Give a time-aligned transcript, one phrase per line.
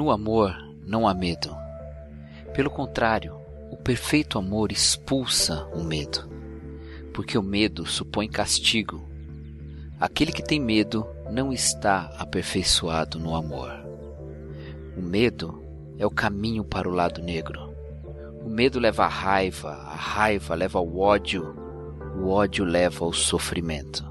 [0.00, 1.54] No amor não há medo.
[2.54, 3.36] Pelo contrário,
[3.70, 6.26] o perfeito amor expulsa o medo,
[7.12, 9.06] porque o medo supõe castigo.
[10.00, 13.70] Aquele que tem medo não está aperfeiçoado no amor.
[14.96, 15.62] O medo
[16.00, 17.74] é o caminho para o lado negro.
[18.42, 21.54] O medo leva à raiva, a raiva leva ao ódio,
[22.18, 24.02] o ódio leva ao sofrimento.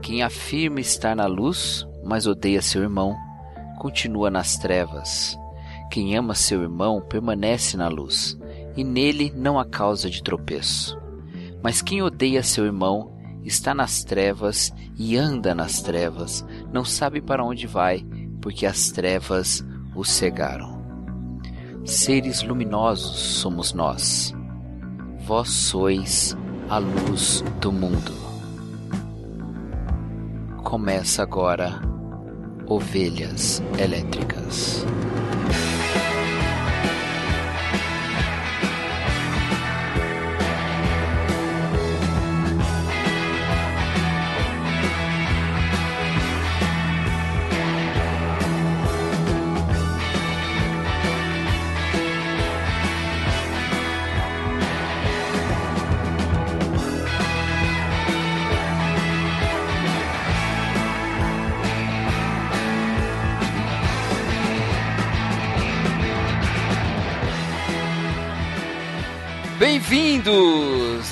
[0.00, 3.14] Quem afirma estar na luz, mas odeia seu irmão,
[3.78, 5.38] continua nas trevas.
[5.90, 8.38] Quem ama seu irmão permanece na luz,
[8.74, 10.98] e nele não há causa de tropeço.
[11.62, 13.12] Mas quem odeia seu irmão
[13.44, 18.06] está nas trevas e anda nas trevas, não sabe para onde vai,
[18.40, 19.62] porque as trevas
[19.94, 20.71] o cegaram.
[21.84, 24.32] Seres luminosos somos nós.
[25.26, 26.36] Vós sois
[26.68, 28.12] a luz do mundo.
[30.62, 31.80] Começa agora
[32.68, 34.86] Ovelhas Elétricas.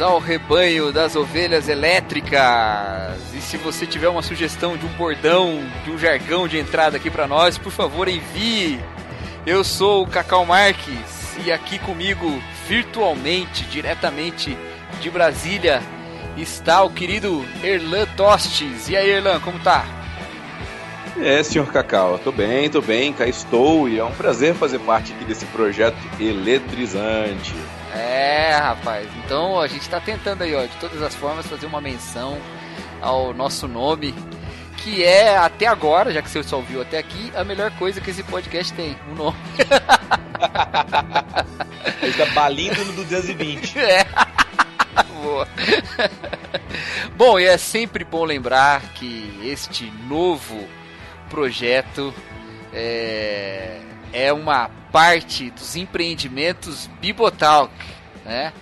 [0.00, 2.40] Ao rebanho das ovelhas elétricas.
[3.34, 7.10] E se você tiver uma sugestão de um bordão, de um jargão de entrada aqui
[7.10, 8.80] para nós, por favor envie.
[9.46, 14.56] Eu sou o Cacau Marques e aqui comigo, virtualmente, diretamente
[15.00, 15.82] de Brasília,
[16.36, 18.88] está o querido Erlan Tostes.
[18.88, 19.84] E aí, Erlan, como tá?
[21.18, 25.12] É, senhor Cacau, tô bem, tô bem, cá estou e é um prazer fazer parte
[25.12, 27.54] aqui desse projeto eletrizante.
[27.94, 29.08] É, rapaz.
[29.24, 32.38] Então a gente está tentando aí, ó, de todas as formas, fazer uma menção
[33.00, 34.14] ao nosso nome,
[34.76, 38.10] que é até agora, já que você só ouviu até aqui, a melhor coisa que
[38.10, 39.36] esse podcast tem, o nome.
[42.02, 43.78] Ele tá balindo no 220.
[43.78, 44.06] É.
[45.22, 45.46] Boa.
[47.16, 50.66] bom, e é sempre bom lembrar que este novo
[51.28, 52.14] projeto
[52.72, 53.80] é,
[54.12, 57.72] é uma parte dos empreendimentos Bibotalk,
[58.24, 58.52] né?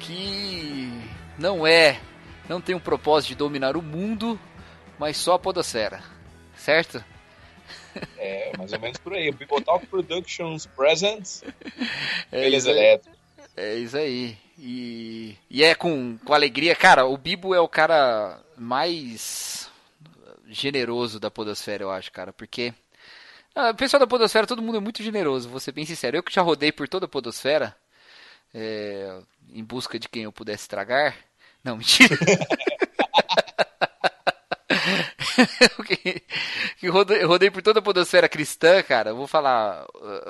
[0.00, 0.92] Que
[1.38, 2.00] não é,
[2.48, 4.38] não tem um propósito de dominar o mundo,
[4.98, 6.02] mas só a podosfera,
[6.56, 7.04] certo?
[8.16, 9.30] É, mais ou menos por aí.
[9.32, 11.42] Bibotalk Productions Presents.
[12.32, 13.16] É Beleza elétrica.
[13.56, 14.38] É isso aí.
[14.56, 16.76] E, e é com, com alegria.
[16.76, 19.68] Cara, o Bibo é o cara mais
[20.48, 22.32] generoso da podosfera, eu acho, cara.
[22.32, 22.72] Porque
[23.60, 26.16] ah, o pessoal da Podosfera, todo mundo é muito generoso, vou ser bem sincero.
[26.16, 27.76] Eu que já rodei por toda a Podosfera,
[28.54, 29.20] é,
[29.52, 31.14] em busca de quem eu pudesse tragar.
[31.62, 32.16] Não, mentira.
[36.78, 39.86] que, rodei, rodei, por toda a podosfera cristã, cara, vou falar,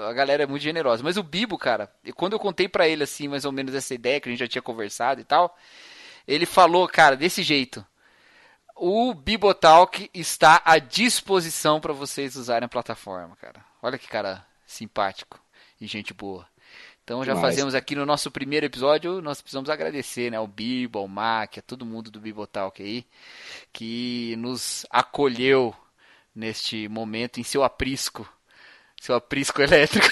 [0.08, 1.02] a galera é muito generosa.
[1.02, 4.20] Mas o Bibo, cara, quando eu contei para ele assim, mais ou menos essa ideia
[4.20, 5.56] que a gente já tinha conversado e tal,
[6.26, 7.84] ele falou, cara, desse jeito
[8.80, 13.62] o Bibotalk está à disposição para vocês usarem a plataforma, cara.
[13.82, 15.38] Olha que cara simpático
[15.78, 16.46] e gente boa.
[17.04, 17.42] Então já Mas...
[17.42, 21.62] fazemos aqui no nosso primeiro episódio, nós precisamos agradecer, né, ao Bibo, ao Mac, a
[21.62, 23.04] todo mundo do Bibotalk aí,
[23.70, 25.74] que nos acolheu
[26.34, 28.26] neste momento em seu aprisco,
[28.98, 30.08] seu aprisco elétrico.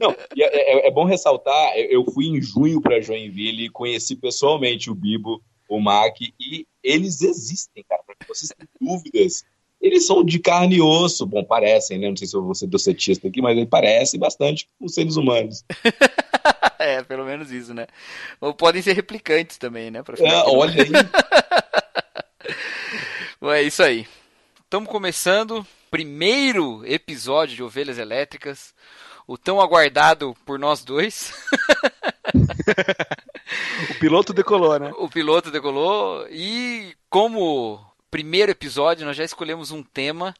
[0.00, 4.90] Não, é, é, é, bom ressaltar, eu fui em junho para Joinville e conheci pessoalmente
[4.90, 9.44] o Bibo o Mac, e eles existem, cara, para vocês tenham dúvidas.
[9.80, 12.08] Eles são de carne e osso, bom, parecem, né?
[12.08, 15.16] Não sei se eu vou ser docetista aqui, mas eles parecem bastante com os seres
[15.16, 15.64] humanos.
[16.78, 17.86] é, pelo menos isso, né?
[18.40, 20.02] Ou podem ser replicantes também, né?
[20.18, 20.90] É, olha aí.
[23.54, 24.06] é isso aí.
[24.64, 28.74] Estamos começando primeiro episódio de Ovelhas Elétricas,
[29.26, 31.32] o tão aguardado por nós dois.
[33.90, 34.92] o piloto decolou, né?
[34.98, 40.34] O piloto decolou e como primeiro episódio nós já escolhemos um tema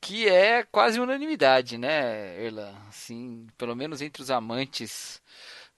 [0.00, 2.74] que é quase unanimidade, né, Erla?
[2.88, 5.20] Assim, pelo menos entre os amantes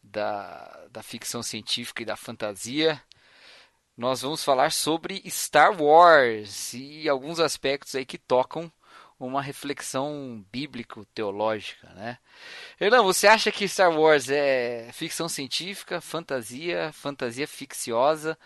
[0.02, 3.02] da, da ficção científica e da fantasia,
[3.96, 8.72] nós vamos falar sobre Star Wars e alguns aspectos aí que tocam
[9.26, 12.18] uma reflexão bíblico-teológica, né?
[12.80, 18.38] Hernan, você acha que Star Wars é ficção científica, fantasia, fantasia ficciosa,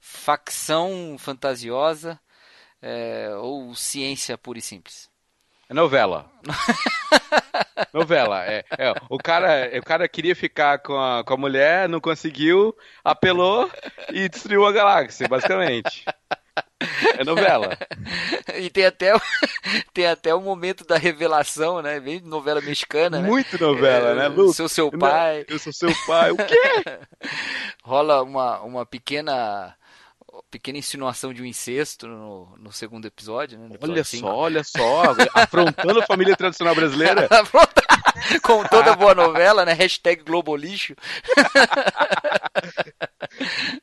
[0.00, 2.20] facção fantasiosa
[2.82, 5.10] é, ou ciência pura e simples?
[5.68, 6.30] É novela.
[7.92, 8.44] novela.
[8.46, 12.74] É, é, o, cara, o cara queria ficar com a, com a mulher, não conseguiu,
[13.04, 13.70] apelou
[14.10, 16.06] e destruiu a galáxia, basicamente.
[17.16, 17.76] É novela.
[18.56, 19.12] e tem até,
[19.92, 21.98] tem até o momento da revelação, né?
[21.98, 23.28] Bem novela mexicana, né?
[23.28, 24.46] Muito novela, né, Lu?
[24.46, 25.44] Eu sou seu pai.
[25.48, 26.30] Eu sou seu pai.
[26.30, 26.84] O quê?
[27.82, 29.74] Rola uma, uma pequena
[30.50, 33.74] pequena insinuação de um incesto no, no segundo episódio, né?
[33.74, 37.28] Episódio olha só, olha só, afrontando a família tradicional brasileira.
[38.42, 39.72] Com toda boa novela, né?
[39.72, 40.94] Hashtag Globolixo.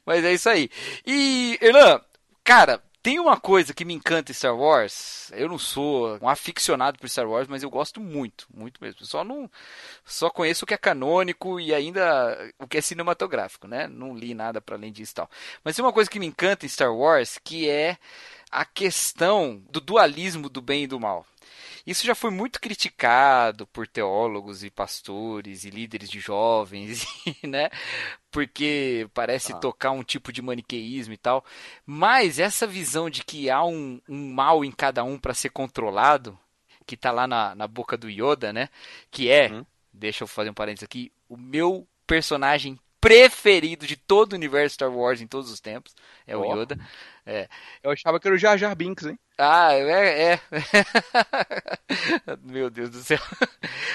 [0.06, 0.70] Mas é isso aí.
[1.06, 2.02] E, Erlan,
[2.44, 5.32] cara, tem uma coisa que me encanta em Star Wars.
[5.36, 9.06] Eu não sou um aficionado por Star Wars, mas eu gosto muito, muito mesmo.
[9.06, 9.48] Só não
[10.04, 13.88] só conheço o que é canônico e ainda o que é cinematográfico, né?
[13.88, 15.30] Não li nada para além disso e tal.
[15.64, 17.96] Mas tem uma coisa que me encanta em Star Wars, que é
[18.50, 21.28] a questão do dualismo do bem e do mal.
[21.86, 27.06] Isso já foi muito criticado por teólogos e pastores e líderes de jovens,
[27.44, 27.70] né?
[28.32, 29.58] Porque parece ah.
[29.58, 31.46] tocar um tipo de maniqueísmo e tal.
[31.86, 36.38] Mas essa visão de que há um, um mal em cada um para ser controlado,
[36.88, 38.70] que está lá na, na boca do Yoda, né?
[39.12, 39.66] Que é, hum.
[39.94, 44.92] deixa eu fazer um parênteses aqui, o meu personagem preferido de todo o universo Star
[44.92, 45.94] Wars em todos os tempos.
[46.26, 46.42] É oh.
[46.42, 46.76] o Yoda.
[47.24, 47.48] É.
[47.84, 49.20] Eu achava que era o Jar Jar Binks, hein?
[49.38, 50.34] Ah, é.
[50.34, 50.42] é.
[52.42, 53.20] Meu Deus do céu.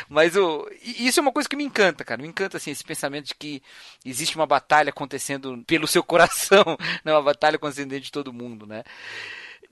[0.08, 2.22] Mas o, isso é uma coisa que me encanta, cara.
[2.22, 3.60] Me encanta assim, esse pensamento de que
[4.04, 6.62] existe uma batalha acontecendo pelo seu coração,
[7.04, 8.84] não uma batalha dentro de todo mundo, né?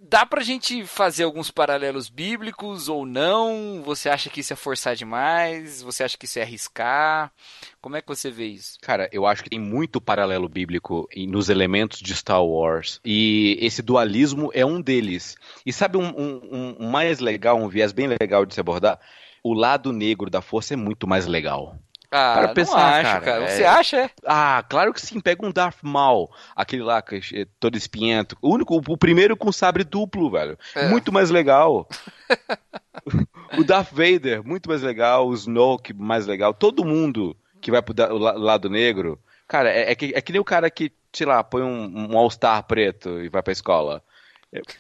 [0.00, 3.83] Dá pra gente fazer alguns paralelos bíblicos ou não?
[3.85, 5.83] Você acha que isso é forçar demais?
[5.83, 7.33] Você acha que isso é arriscar?
[7.81, 8.79] Como é que você vê isso?
[8.81, 13.00] Cara, eu acho que tem muito paralelo bíblico nos elementos de Star Wars.
[13.05, 15.37] E esse dualismo é um deles.
[15.67, 19.01] E sabe um, um, um mais legal, um viés bem legal de se abordar?
[19.43, 21.77] O lado negro da força é muito mais legal.
[22.10, 23.20] Ah, para pensar, acho, cara.
[23.20, 23.44] cara.
[23.44, 23.49] É...
[23.49, 23.96] Você acha?
[23.99, 24.10] É?
[24.26, 25.20] Ah, claro que sim.
[25.20, 28.37] Pega um Darth Maul, aquele lá que é todo espiento.
[28.40, 30.58] O único, o primeiro com sabre duplo, velho.
[30.75, 30.88] É.
[30.88, 31.87] Muito mais legal.
[33.58, 35.28] o Darth Vader, muito mais legal.
[35.28, 36.55] O Snoke, mais legal.
[36.55, 39.19] Todo mundo que vai pro lado negro.
[39.46, 42.19] Cara, é, é, que, é que nem o cara que, sei lá, põe um, um
[42.19, 44.02] All-Star preto e vai pra escola.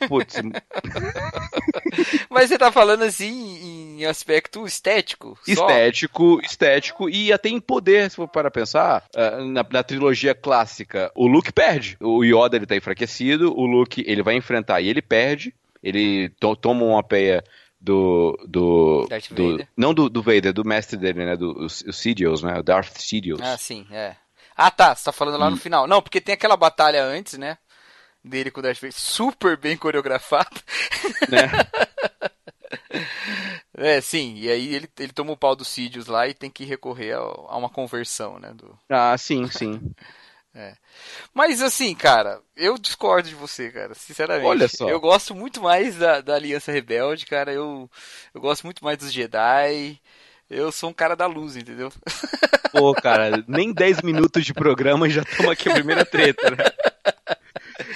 [0.08, 0.36] Putz.
[2.30, 5.38] Mas você tá falando assim em aspecto estético?
[5.46, 6.40] Estético, só?
[6.40, 11.26] estético e até em poder, se for para pensar, uh, na, na, trilogia clássica, o
[11.26, 11.96] Luke perde.
[12.00, 15.54] O Yoda ele tá enfraquecido, o Luke ele vai enfrentar e ele perde.
[15.82, 17.44] Ele to toma uma peia
[17.80, 18.36] do.
[18.48, 21.36] do, do não do, do Vader, do mestre dele, né?
[21.36, 22.58] Do o, o Sidious, né?
[22.58, 23.40] O Darth Sidious.
[23.40, 24.16] Ah, sim, é.
[24.56, 24.94] Ah, tá.
[24.94, 25.52] Você tá falando lá hum.
[25.52, 25.86] no final.
[25.86, 27.58] Não, porque tem aquela batalha antes, né?
[28.24, 30.60] Dele com o Darth Vader super bem coreografado.
[31.28, 31.50] Né?
[33.74, 36.64] é, sim, e aí ele, ele toma o pau do Sidious lá e tem que
[36.64, 38.52] recorrer a, a uma conversão, né?
[38.54, 38.78] Do...
[38.88, 39.80] Ah, sim, sim.
[40.54, 40.74] É.
[41.32, 44.46] Mas assim, cara, eu discordo de você, cara, sinceramente.
[44.46, 44.88] Olha só.
[44.88, 47.52] Eu gosto muito mais da, da Aliança Rebelde, cara.
[47.52, 47.88] Eu,
[48.34, 50.00] eu gosto muito mais dos Jedi.
[50.50, 51.92] Eu sou um cara da luz, entendeu?
[52.72, 56.56] Pô, cara, nem 10 minutos de programa e já toma aqui a primeira treta, né?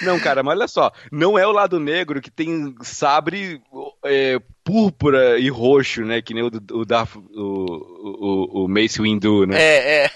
[0.03, 3.61] Não, cara, mas olha só, não é o lado negro que tem sabre
[4.05, 6.23] é, púrpura e roxo, né?
[6.23, 9.61] Que nem o, o, Darth, o, o, o Mace Windu, né?
[9.61, 10.11] É, é.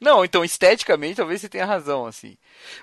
[0.00, 2.36] Não, então, esteticamente, talvez você tenha razão, assim.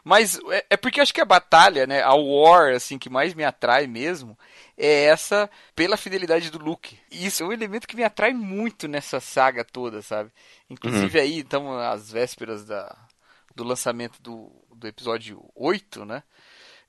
[0.03, 2.01] Mas é, é porque acho que a batalha, né?
[2.01, 4.37] A War, assim, que mais me atrai mesmo,
[4.77, 6.97] é essa pela fidelidade do Luke.
[7.11, 10.31] Isso é um elemento que me atrai muito nessa saga toda, sabe?
[10.69, 11.23] Inclusive uhum.
[11.23, 12.95] aí, então, às vésperas da,
[13.55, 16.23] do lançamento do, do episódio 8, né?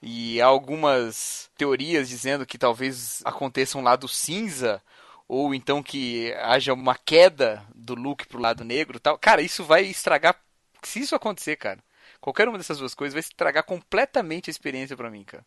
[0.01, 4.83] E algumas teorias dizendo que talvez aconteça um lado cinza
[5.29, 9.17] ou então que haja uma queda do Luke pro lado negro, tal.
[9.17, 10.37] Cara, isso vai estragar
[10.83, 11.79] se isso acontecer, cara.
[12.21, 15.45] Qualquer uma dessas duas coisas vai estragar completamente a experiência para mim, cara.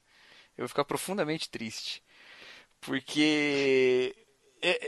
[0.58, 2.02] Eu vou ficar profundamente triste.
[2.80, 4.16] Porque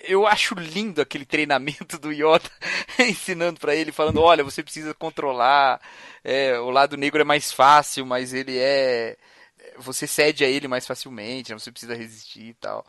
[0.05, 2.49] eu acho lindo aquele treinamento do Yoda
[2.99, 5.81] ensinando para ele, falando: olha, você precisa controlar.
[6.23, 9.17] É, o lado negro é mais fácil, mas ele é.
[9.77, 11.59] Você cede a ele mais facilmente, né?
[11.59, 12.85] você precisa resistir e tal.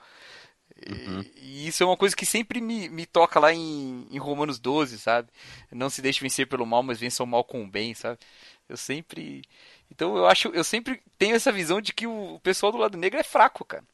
[0.87, 1.25] Uhum.
[1.37, 4.59] E, e, isso é uma coisa que sempre me, me toca lá em, em Romanos
[4.59, 5.29] 12, sabe?
[5.73, 8.19] Não se deixe vencer pelo mal, mas vença o mal com o bem, sabe?
[8.69, 9.43] Eu sempre.
[9.91, 12.97] Então eu acho, eu sempre tenho essa visão de que o, o pessoal do lado
[12.97, 13.85] negro é fraco, cara.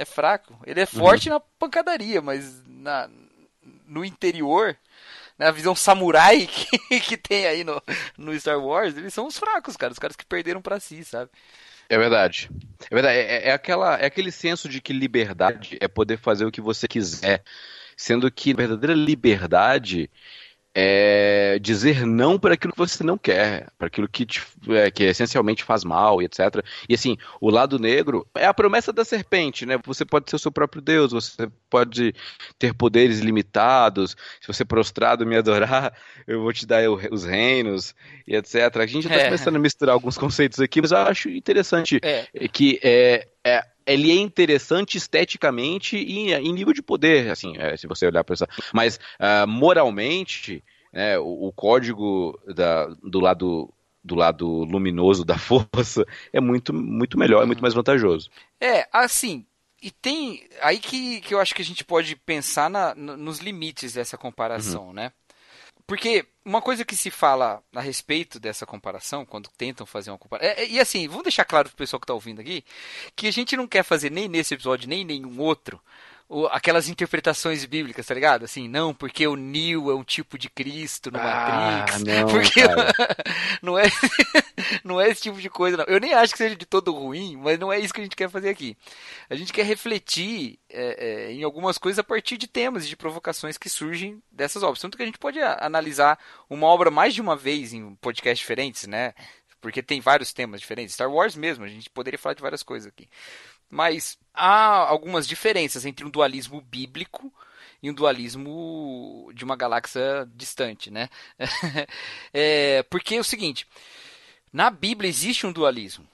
[0.00, 0.58] É fraco.
[0.66, 1.34] Ele é forte uhum.
[1.34, 3.06] na pancadaria, mas na,
[3.86, 4.74] no interior,
[5.36, 6.48] na visão samurai
[6.88, 7.82] que, que tem aí no,
[8.16, 9.92] no Star Wars, eles são os fracos, cara.
[9.92, 11.30] Os caras que perderam para si, sabe?
[11.86, 12.48] É verdade.
[12.90, 13.18] É verdade.
[13.18, 16.88] É, é, aquela, é aquele senso de que liberdade é poder fazer o que você
[16.88, 17.42] quiser.
[17.94, 20.10] Sendo que verdadeira liberdade
[20.82, 25.04] é dizer não para aquilo que você não quer, para aquilo que, te, é, que
[25.04, 26.64] essencialmente faz mal e etc.
[26.88, 29.78] E assim, o lado negro é a promessa da serpente, né?
[29.84, 32.14] Você pode ser o seu próprio Deus, você pode
[32.58, 35.92] ter poderes limitados, se você prostrado me adorar,
[36.26, 37.94] eu vou te dar os reinos
[38.26, 38.76] e etc.
[38.76, 39.24] A gente está é.
[39.26, 42.26] começando a misturar alguns conceitos aqui, mas eu acho interessante é.
[42.48, 47.86] que é, é ele é interessante esteticamente e em nível de poder, assim, é, se
[47.86, 48.46] você olhar para isso.
[48.72, 56.06] Mas uh, moralmente, né, o, o, código da, do lado do lado luminoso da força
[56.32, 58.30] é muito muito melhor, é muito mais vantajoso.
[58.60, 59.44] É, assim,
[59.82, 63.94] e tem aí que, que eu acho que a gente pode pensar na, nos limites
[63.94, 64.92] dessa comparação, uhum.
[64.92, 65.12] né?
[65.86, 70.52] Porque uma coisa que se fala a respeito dessa comparação, quando tentam fazer uma comparação.
[70.52, 72.64] É, é, e assim, vamos deixar claro pro pessoal que está ouvindo aqui,
[73.16, 75.80] que a gente não quer fazer nem nesse episódio, nem em nenhum outro,
[76.52, 78.44] aquelas interpretações bíblicas, tá ligado?
[78.44, 82.02] Assim, não, porque o Neo é um tipo de Cristo no ah, Matrix.
[82.04, 82.60] Não, porque
[83.60, 83.84] não é
[84.84, 85.84] não é esse tipo de coisa, não.
[85.86, 88.14] Eu nem acho que seja de todo ruim, mas não é isso que a gente
[88.14, 88.76] quer fazer aqui.
[89.28, 92.96] A gente quer refletir é, é, em algumas coisas a partir de temas e de
[92.96, 94.80] provocações que surgem dessas obras.
[94.80, 96.16] Tanto que a gente pode analisar
[96.48, 99.14] uma obra mais de uma vez em podcasts diferentes, né?
[99.60, 100.94] Porque tem vários temas diferentes.
[100.94, 103.08] Star Wars mesmo, a gente poderia falar de várias coisas aqui.
[103.70, 107.32] Mas há algumas diferenças entre um dualismo bíblico
[107.82, 111.08] e um dualismo de uma galáxia distante, né?
[112.34, 113.66] é, porque é o seguinte,
[114.52, 116.06] na Bíblia existe um dualismo.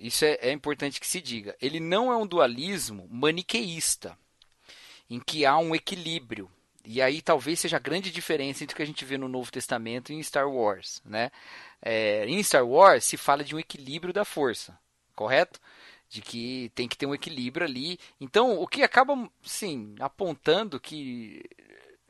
[0.00, 1.56] Isso é, é importante que se diga.
[1.62, 4.18] Ele não é um dualismo maniqueísta,
[5.08, 6.50] em que há um equilíbrio.
[6.84, 9.52] E aí talvez seja a grande diferença entre o que a gente vê no Novo
[9.52, 11.30] Testamento e em Star Wars, né?
[11.80, 14.76] É, em Star Wars se fala de um equilíbrio da força,
[15.14, 15.60] correto?
[16.12, 17.98] De que tem que ter um equilíbrio ali.
[18.20, 21.42] Então, o que acaba, sim, apontando que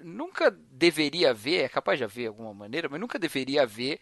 [0.00, 4.00] nunca deveria haver, é capaz de haver de alguma maneira, mas nunca deveria haver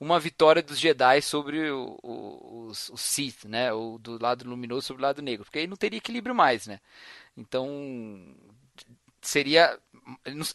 [0.00, 3.72] uma vitória dos Jedi sobre o, o, os, os Sith, né?
[3.72, 6.80] O do lado luminoso sobre o lado negro, porque aí não teria equilíbrio mais, né?
[7.36, 8.34] Então
[9.22, 9.78] seria,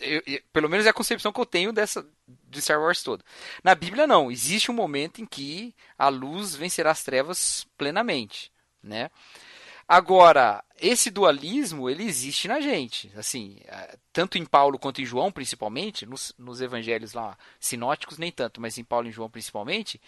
[0.01, 3.23] eu, eu, pelo menos é a concepção que eu tenho dessa de Star Wars todo.
[3.63, 8.50] Na Bíblia não, existe um momento em que a luz vencerá as trevas plenamente
[8.83, 9.09] né?
[9.91, 15.29] Agora, esse dualismo, ele existe na gente, assim, é, tanto em Paulo quanto em João,
[15.33, 19.99] principalmente, nos, nos evangelhos lá sinóticos nem tanto, mas em Paulo e João principalmente,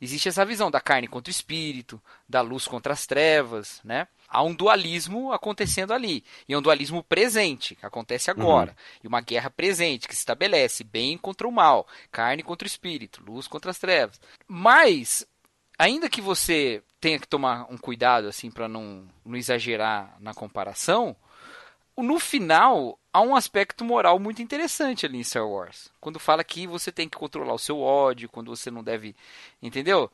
[0.00, 4.08] existe essa visão da carne contra o espírito, da luz contra as trevas, né?
[4.28, 9.00] Há um dualismo acontecendo ali, e é um dualismo presente, que acontece agora, uhum.
[9.04, 13.22] e uma guerra presente, que se estabelece bem contra o mal, carne contra o espírito,
[13.24, 14.20] luz contra as trevas.
[14.48, 15.24] Mas,
[15.78, 21.14] ainda que você tenha que tomar um cuidado assim para não, não exagerar na comparação,
[21.96, 25.90] no final há um aspecto moral muito interessante ali em Star Wars.
[26.00, 29.14] Quando fala que você tem que controlar o seu ódio, quando você não deve,
[29.62, 30.10] entendeu?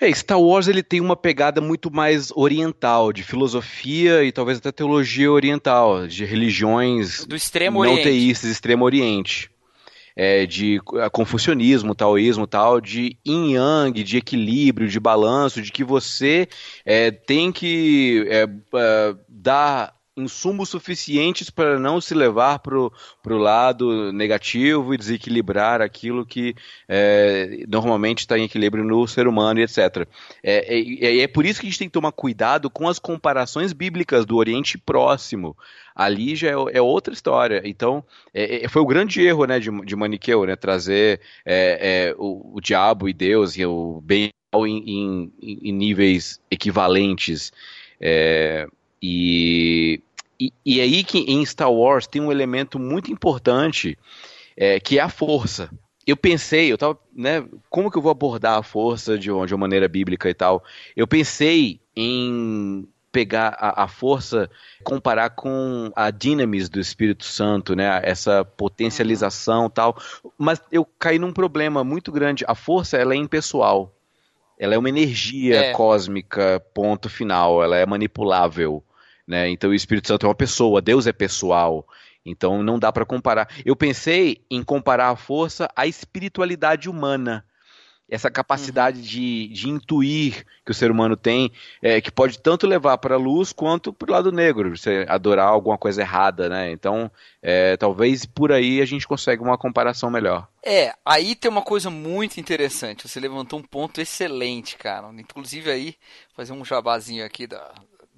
[0.00, 4.72] É, Star Wars ele tem uma pegada muito mais oriental, de filosofia e talvez até
[4.72, 8.08] teologia oriental, de religiões do extremo não oriente.
[8.08, 9.51] teístas, extremo oriente
[10.16, 10.80] é, de
[11.12, 16.48] confucionismo, taoísmo, tal, de yin yang, de equilíbrio, de balanço, de que você
[16.84, 22.90] é, tem que é, é dar insumos suficientes para não se levar para o
[23.38, 26.54] lado negativo e desequilibrar aquilo que
[26.86, 30.06] é, normalmente está em equilíbrio no ser humano e etc.
[30.42, 33.72] É, é, é, por isso que a gente tem que tomar cuidado com as comparações
[33.72, 35.56] bíblicas do Oriente Próximo.
[35.94, 37.62] Ali já é, é outra história.
[37.64, 38.04] Então,
[38.34, 41.20] é, é, foi o grande erro né, de, de Maniqueu, né, trazer
[42.18, 47.50] o, o diabo e Deus e o bem em, em, em níveis equivalentes.
[49.02, 50.00] E,
[50.38, 53.98] e, e aí que em Star Wars tem um elemento muito importante
[54.56, 55.70] é, que é a força.
[56.06, 59.54] Eu pensei, eu tava, né, como que eu vou abordar a força de uma, de
[59.54, 60.64] uma maneira bíblica e tal?
[60.96, 64.50] Eu pensei em pegar a, a, força,
[64.82, 68.00] comparar com a dinamis do Espírito Santo, né?
[68.02, 69.96] Essa potencialização tal.
[70.38, 72.44] Mas eu caí num problema muito grande.
[72.48, 73.94] A força, ela é impessoal.
[74.58, 75.72] Ela é uma energia é.
[75.72, 77.62] cósmica, ponto final.
[77.62, 78.82] Ela é manipulável.
[79.32, 79.48] Né?
[79.48, 81.88] Então o Espírito Santo é uma pessoa, Deus é pessoal.
[82.22, 83.48] Então não dá para comparar.
[83.64, 87.42] Eu pensei em comparar a força à espiritualidade humana.
[88.10, 89.04] essa capacidade uhum.
[89.04, 93.18] de, de intuir que o ser humano tem, é, que pode tanto levar para a
[93.18, 96.70] luz quanto para o lado negro, você adorar alguma coisa errada, né?
[96.72, 97.10] Então,
[97.40, 100.46] é, talvez por aí a gente consiga uma comparação melhor.
[100.62, 103.08] É, aí tem uma coisa muito interessante.
[103.08, 105.10] Você levantou um ponto excelente, cara.
[105.18, 105.94] Inclusive aí,
[106.36, 107.72] fazer um jabazinho aqui da,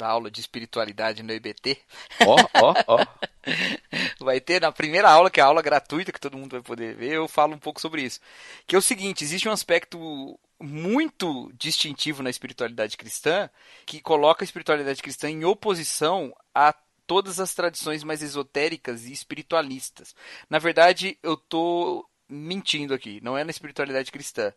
[0.04, 1.78] da aula de espiritualidade no IBT.
[2.26, 3.06] Ó, ó, ó.
[4.20, 6.94] Vai ter na primeira aula, que é a aula gratuita que todo mundo vai poder
[6.94, 8.20] ver, eu falo um pouco sobre isso.
[8.66, 13.48] Que é o seguinte, existe um aspecto muito distintivo na espiritualidade cristã
[13.84, 16.74] que coloca a espiritualidade cristã em oposição a
[17.06, 20.14] todas as tradições mais esotéricas e espiritualistas.
[20.48, 24.52] Na verdade, eu tô mentindo aqui, não é na espiritualidade cristã.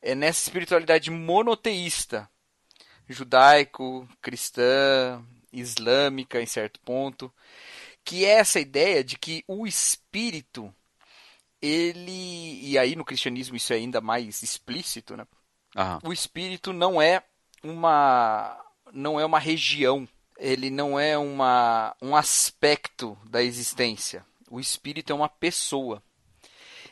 [0.00, 2.28] É nessa espiritualidade monoteísta,
[3.08, 7.32] judaico, cristã, islâmica em certo ponto,
[8.04, 10.74] que é essa ideia de que o espírito
[11.60, 15.26] ele e aí no cristianismo isso é ainda mais explícito, né?
[16.02, 17.22] O espírito não é
[17.62, 18.58] uma
[18.92, 24.26] não é uma região, ele não é uma um aspecto da existência.
[24.50, 26.02] O espírito é uma pessoa.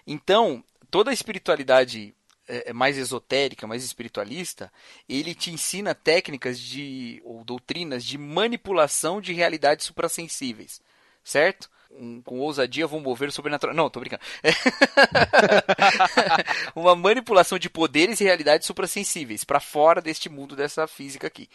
[0.07, 2.15] Então, toda a espiritualidade
[2.51, 4.73] é, é, mais esotérica, mais espiritualista,
[5.09, 10.81] ele te ensina técnicas de ou doutrinas de manipulação de realidades suprassensíveis,
[11.23, 11.71] certo?
[11.93, 13.75] Um, com ousadia vou mover o sobrenatural.
[13.75, 14.23] Não, tô brincando.
[16.75, 21.49] uma manipulação de poderes e realidades suprassensíveis para fora deste mundo dessa física aqui.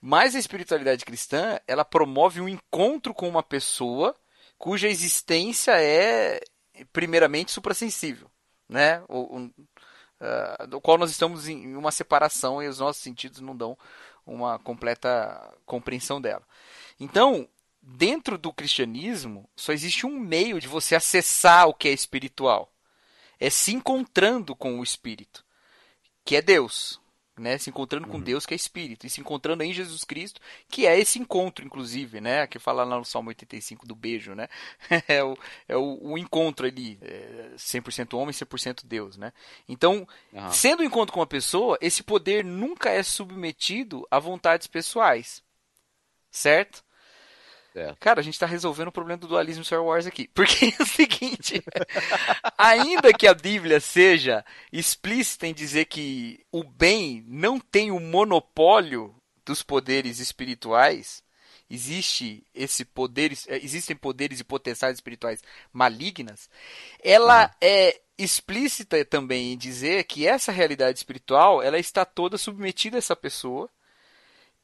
[0.00, 4.16] Mas a espiritualidade cristã, ela promove um encontro com uma pessoa
[4.56, 6.40] cuja existência é
[6.92, 8.30] primeiramente suprassensível,
[8.68, 9.02] né?
[9.08, 9.50] Um,
[10.24, 13.76] uh, do qual nós estamos em uma separação e os nossos sentidos não dão
[14.26, 16.42] uma completa compreensão dela.
[16.98, 17.48] Então,
[17.82, 22.72] dentro do cristianismo, só existe um meio de você acessar o que é espiritual.
[23.38, 25.44] É se encontrando com o Espírito,
[26.24, 27.00] que é Deus
[27.38, 28.22] né, se encontrando com uhum.
[28.22, 32.20] Deus que é espírito e se encontrando em Jesus Cristo, que é esse encontro inclusive,
[32.20, 34.48] né, que fala lá no Salmo 85 do beijo, né?
[35.08, 35.36] é o,
[35.68, 39.32] é o, o encontro ali, é 100% homem, 100% Deus, né?
[39.68, 40.52] Então, uhum.
[40.52, 45.42] sendo um encontro com uma pessoa, esse poder nunca é submetido a vontades pessoais.
[46.30, 46.84] Certo?
[47.74, 47.92] É.
[47.98, 50.28] Cara, a gente está resolvendo o problema do dualismo Star Wars aqui.
[50.28, 51.62] Porque é o seguinte:
[52.56, 59.14] ainda que a Bíblia seja explícita em dizer que o bem não tem o monopólio
[59.44, 61.22] dos poderes espirituais,
[61.68, 66.48] existe esse poder, é, existem poderes e potenciais espirituais malignas,
[67.02, 67.56] ela ah.
[67.60, 73.16] é explícita também em dizer que essa realidade espiritual ela está toda submetida a essa
[73.16, 73.68] pessoa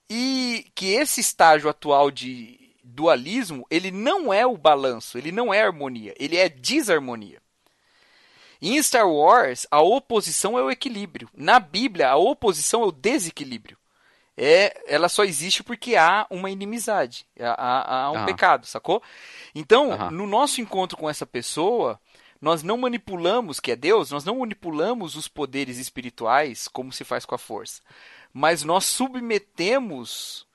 [0.08, 2.59] e que esse estágio atual de
[2.94, 7.40] dualismo, ele não é o balanço, ele não é harmonia, ele é desarmonia.
[8.60, 11.30] Em Star Wars, a oposição é o equilíbrio.
[11.34, 13.78] Na Bíblia, a oposição é o desequilíbrio.
[14.36, 19.02] É, ela só existe porque há uma inimizade, há, há um pecado, sacou?
[19.54, 22.00] Então, no nosso encontro com essa pessoa,
[22.40, 27.26] nós não manipulamos, que é Deus, nós não manipulamos os poderes espirituais como se faz
[27.26, 27.82] com a força.
[28.32, 30.46] Mas nós submetemos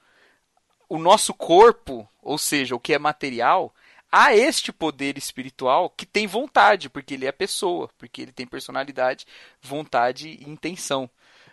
[0.89, 3.73] o nosso corpo, ou seja, o que é material,
[4.11, 9.25] a este poder espiritual que tem vontade, porque ele é pessoa, porque ele tem personalidade,
[9.61, 11.09] vontade e intenção.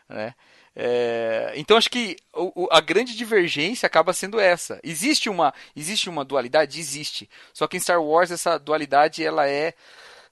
[0.08, 0.34] Né?
[0.74, 4.80] É, então acho que o, a grande divergência acaba sendo essa.
[4.82, 6.78] Existe uma, existe uma dualidade?
[6.78, 7.28] Existe.
[7.52, 9.74] Só que em Star Wars essa dualidade ela é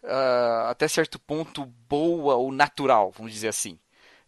[0.02, 3.78] uh, até certo ponto boa ou natural, vamos dizer assim.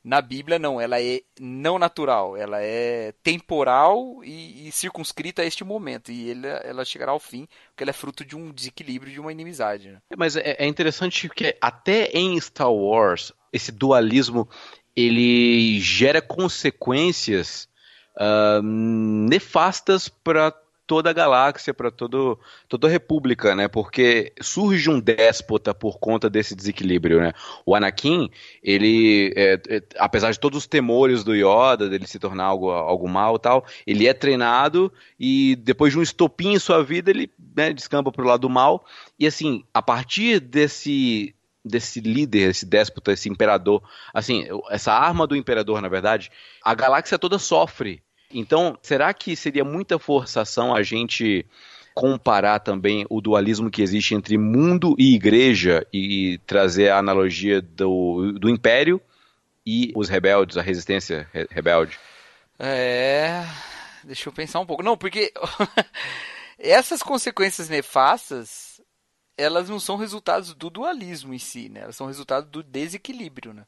[0.05, 5.63] Na Bíblia, não, ela é não natural, ela é temporal e, e circunscrita a este
[5.63, 6.11] momento.
[6.11, 9.31] E ele, ela chegará ao fim, porque ela é fruto de um desequilíbrio, de uma
[9.31, 9.91] inimizade.
[9.91, 9.99] Né?
[10.17, 14.49] Mas é, é interessante que até em Star Wars, esse dualismo
[14.97, 17.69] ele gera consequências
[18.17, 20.53] uh, nefastas para
[20.87, 23.69] toda a galáxia, para toda a república, né?
[23.69, 27.33] Porque surge um déspota por conta desse desequilíbrio, né?
[27.65, 28.29] O Anakin,
[28.63, 33.09] ele, é, é, apesar de todos os temores do Yoda, dele se tornar algo, algo
[33.09, 37.73] mal tal, ele é treinado e depois de um estopim em sua vida, ele né,
[37.73, 38.85] descamba pro lado do mal.
[39.19, 45.37] E assim, a partir desse desse líder, esse déspota, esse imperador, assim, essa arma do
[45.37, 46.29] imperador, na verdade,
[46.61, 51.47] a galáxia toda sofre então, será que seria muita forçação a gente
[51.95, 58.33] comparar também o dualismo que existe entre mundo e igreja e trazer a analogia do,
[58.33, 59.01] do império
[59.67, 61.99] e os rebeldes, a resistência rebelde?
[62.59, 63.45] É.
[64.05, 64.83] Deixa eu pensar um pouco.
[64.83, 65.33] Não, porque
[66.59, 68.81] essas consequências nefastas,
[69.37, 71.81] elas não são resultados do dualismo em si, né?
[71.81, 73.65] Elas são resultado do desequilíbrio, né?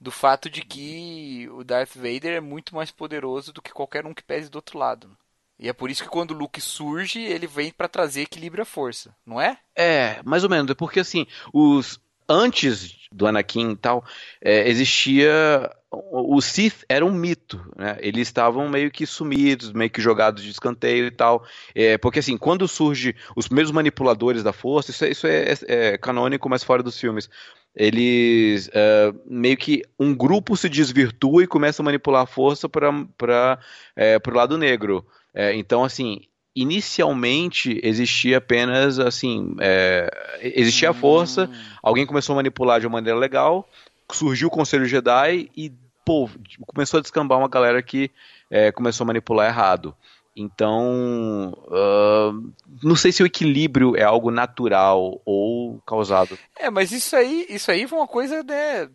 [0.00, 4.14] Do fato de que o Darth Vader é muito mais poderoso do que qualquer um
[4.14, 5.16] que pese do outro lado.
[5.58, 8.64] E é por isso que quando o Luke surge, ele vem para trazer equilíbrio à
[8.64, 9.58] força, não é?
[9.76, 10.70] É, mais ou menos.
[10.70, 14.04] É porque assim, os antes do Anakin e tal,
[14.40, 17.98] é, existia o Sith era um mito, né?
[18.00, 21.44] Eles estavam meio que sumidos, meio que jogados de escanteio e tal.
[21.74, 25.98] É, porque assim, quando surge os primeiros manipuladores da força, isso, é, isso é, é,
[25.98, 27.28] canônico, mas fora dos filmes.
[27.74, 33.58] Eles uh, meio que um grupo se desvirtua e começa a manipular a força para
[33.96, 35.06] é, o lado negro.
[35.32, 36.22] É, então, assim,
[36.54, 41.56] inicialmente existia apenas assim é, existia a força hum.
[41.80, 43.68] alguém começou a manipular de uma maneira legal
[44.10, 45.72] surgiu o Conselho Jedi e
[46.04, 46.28] pô,
[46.66, 48.10] começou a descambar uma galera que
[48.50, 49.94] é, começou a manipular errado
[50.36, 57.16] então uh, não sei se o equilíbrio é algo natural ou causado é mas isso
[57.16, 58.88] aí isso aí foi uma coisa né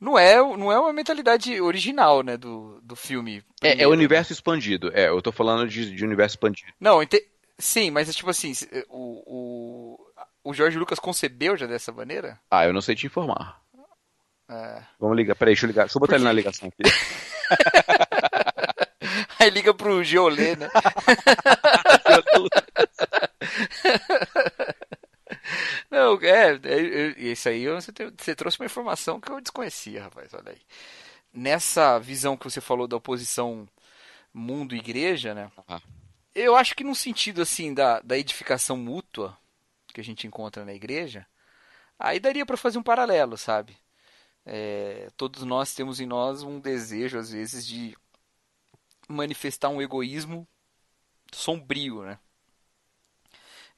[0.00, 3.42] não é, não é uma mentalidade original, né, do, do filme.
[3.62, 4.90] É, é o universo expandido.
[4.94, 6.70] É, eu tô falando de, de universo expandido.
[6.78, 7.26] Não, ente...
[7.58, 8.52] sim, mas é tipo assim,
[8.90, 12.38] o, o, o Jorge Lucas concebeu já dessa maneira?
[12.50, 13.60] Ah, eu não sei te informar.
[14.48, 14.82] É...
[15.00, 15.84] Vamos ligar, peraí, deixa eu ligar.
[15.84, 16.22] Deixa eu botar Porque...
[16.22, 16.82] ele na ligação aqui.
[19.46, 20.68] Aí liga pro Geolê, né?
[25.88, 30.34] Não, é, é, é, isso aí você, você trouxe uma informação que eu desconhecia, rapaz,
[30.34, 30.60] olha aí.
[31.32, 33.68] Nessa visão que você falou da oposição
[34.34, 35.48] mundo-igreja, né?
[35.68, 35.80] Ah.
[36.34, 39.38] Eu acho que no sentido, assim, da, da edificação mútua
[39.94, 41.24] que a gente encontra na igreja,
[41.96, 43.76] aí daria para fazer um paralelo, sabe?
[44.44, 47.96] É, todos nós temos em nós um desejo, às vezes, de
[49.08, 50.46] manifestar um egoísmo
[51.32, 52.18] sombrio, né?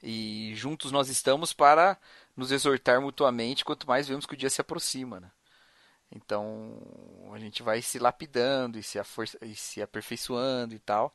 [0.01, 1.97] E juntos nós estamos para
[2.35, 5.19] nos exortar mutuamente quanto mais vemos que o dia se aproxima.
[5.19, 5.29] Né?
[6.15, 6.79] Então
[7.33, 8.97] a gente vai se lapidando e se,
[9.41, 11.11] e se aperfeiçoando e tal.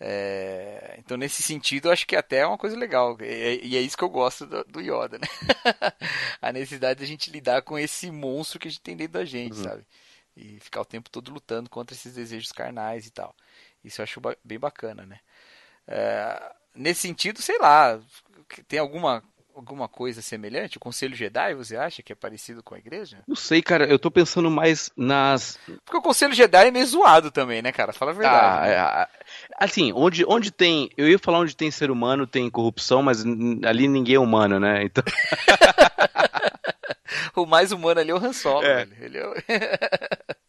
[0.00, 0.94] É...
[0.96, 4.04] então nesse sentido eu acho que até é uma coisa legal e, é isso que
[4.04, 5.26] eu gosto do, do Yoda, né?
[6.40, 9.24] a necessidade de a gente lidar com esse monstro que a gente tem dentro da
[9.24, 9.64] gente, uhum.
[9.64, 9.84] sabe?
[10.40, 13.34] E ficar o tempo todo lutando contra esses desejos carnais e tal.
[13.82, 15.18] Isso eu acho bem bacana, né?
[15.84, 18.00] É, nesse sentido, sei lá,
[18.68, 19.24] tem alguma
[19.58, 20.76] alguma coisa semelhante?
[20.76, 23.18] O Conselho Jedi, você acha que é parecido com a igreja?
[23.26, 25.58] Não sei, cara, eu tô pensando mais nas.
[25.84, 27.92] Porque o Conselho Jedi é meio zoado também, né, cara?
[27.92, 28.72] Fala a verdade.
[28.72, 29.18] Ah, né?
[29.18, 30.90] é, assim, onde, onde tem.
[30.96, 33.24] Eu ia falar onde tem ser humano, tem corrupção, mas
[33.66, 34.84] ali ninguém é humano, né?
[34.84, 35.02] Então.
[37.34, 38.86] o mais humano ali é o Han Solo, é.
[39.00, 39.28] Ele é...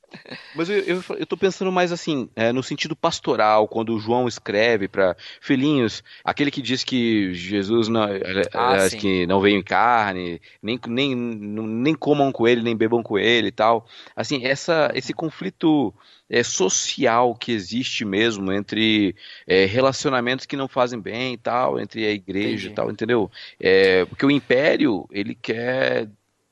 [0.56, 4.28] Mas eu, eu, eu tô pensando mais assim, é, no sentido pastoral, quando o João
[4.28, 8.20] escreve para filhinhos, aquele que diz que Jesus não, é,
[8.54, 13.04] ah, é, que não veio em carne, nem, nem, nem comam com ele, nem bebam
[13.04, 13.88] com ele e tal.
[14.16, 15.94] Assim, essa, esse conflito
[16.30, 19.16] é, social que existe mesmo entre
[19.48, 22.68] é, relacionamentos que não fazem bem e tal, entre a igreja Entendi.
[22.68, 23.32] e tal, entendeu?
[23.60, 26.08] É, porque o império, ele quer.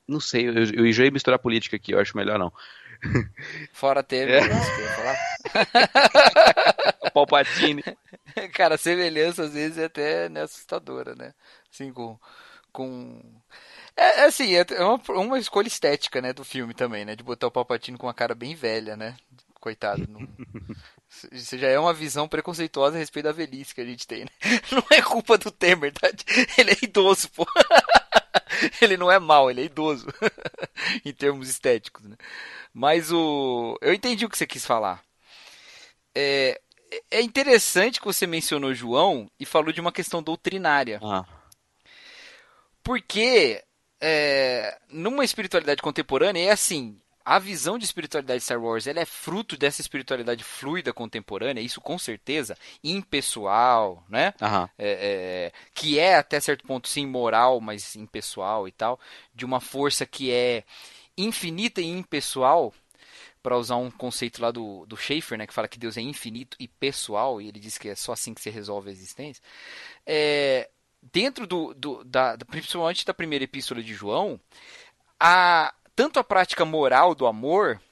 [0.08, 2.50] Não sei, eu, eu ia misturar política aqui, eu acho melhor não.
[3.72, 4.42] Fora teve, é.
[4.96, 5.16] falar.
[7.14, 7.84] Palpatine.
[8.54, 11.32] Cara, a semelhança às vezes é até né, assustadora, né?
[11.72, 12.18] Assim, com.
[12.72, 13.20] com...
[13.96, 17.14] É, é assim, é uma, uma escolha estética, né, do filme também, né?
[17.14, 19.16] De botar o Palpatine com uma cara bem velha, né?
[19.60, 20.06] Coitado.
[20.08, 20.26] Não...
[21.32, 24.30] Isso já é uma visão preconceituosa a respeito da velhice que a gente tem, né?
[24.70, 26.08] Não é culpa do Temer, tá?
[26.58, 27.46] Ele é idoso, pô.
[28.80, 30.06] Ele não é mal, ele é idoso.
[31.04, 32.16] em termos estéticos, né?
[32.72, 33.78] Mas o.
[33.80, 35.02] Eu entendi o que você quis falar.
[36.14, 36.60] É,
[37.10, 41.00] é interessante que você mencionou João e falou de uma questão doutrinária.
[41.02, 41.24] Ah.
[42.82, 43.62] Porque
[44.00, 47.00] é, numa espiritualidade contemporânea é assim.
[47.28, 51.78] A visão de espiritualidade de Star Wars ela é fruto dessa espiritualidade fluida contemporânea, isso
[51.78, 54.32] com certeza, impessoal, né?
[54.40, 54.66] Uhum.
[54.78, 58.98] É, é, que é até certo ponto sim moral, mas impessoal e tal,
[59.34, 60.64] de uma força que é
[61.18, 62.72] infinita e impessoal,
[63.42, 66.56] para usar um conceito lá do, do Schaefer, né, que fala que Deus é infinito
[66.58, 69.42] e pessoal, e ele diz que é só assim que se resolve a existência.
[70.06, 70.70] É,
[71.12, 74.40] dentro do, do da, principalmente da primeira epístola de João,
[75.20, 77.82] a, tanto a prática moral do amor,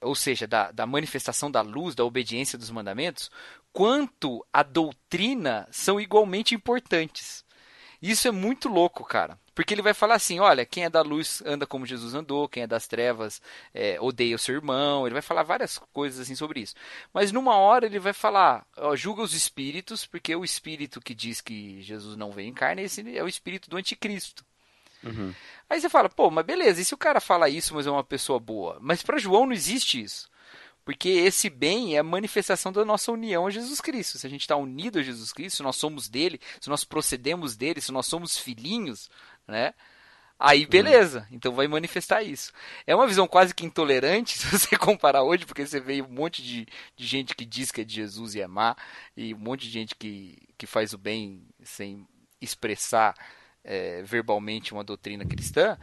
[0.00, 3.30] ou seja, da, da manifestação da luz, da obediência dos mandamentos,
[3.72, 7.44] quanto a doutrina são igualmente importantes.
[8.02, 9.38] Isso é muito louco, cara.
[9.54, 12.64] Porque ele vai falar assim: olha, quem é da luz anda como Jesus andou, quem
[12.64, 13.40] é das trevas
[13.72, 15.06] é, odeia o seu irmão.
[15.06, 16.74] Ele vai falar várias coisas assim sobre isso.
[17.14, 21.40] Mas numa hora ele vai falar: ó, julga os espíritos, porque o espírito que diz
[21.40, 24.44] que Jesus não veio em carne esse é o espírito do anticristo.
[25.02, 25.34] Uhum.
[25.70, 28.04] Aí você fala, pô, mas beleza, e se o cara fala isso, mas é uma
[28.04, 28.78] pessoa boa?
[28.80, 30.28] Mas para João não existe isso.
[30.84, 34.16] Porque esse bem é a manifestação da nossa união a Jesus Cristo.
[34.16, 37.56] Se a gente está unido a Jesus Cristo, se nós somos dele, se nós procedemos
[37.56, 39.10] dele, se nós somos filhinhos,
[39.46, 39.74] né?
[40.38, 40.70] Aí uhum.
[40.70, 42.52] beleza, então vai manifestar isso.
[42.86, 46.42] É uma visão quase que intolerante se você comparar hoje, porque você vê um monte
[46.42, 48.74] de, de gente que diz que é de Jesus e é má,
[49.14, 52.06] e um monte de gente que, que faz o bem sem
[52.40, 53.14] expressar
[53.64, 55.78] é, verbalmente uma doutrina cristã.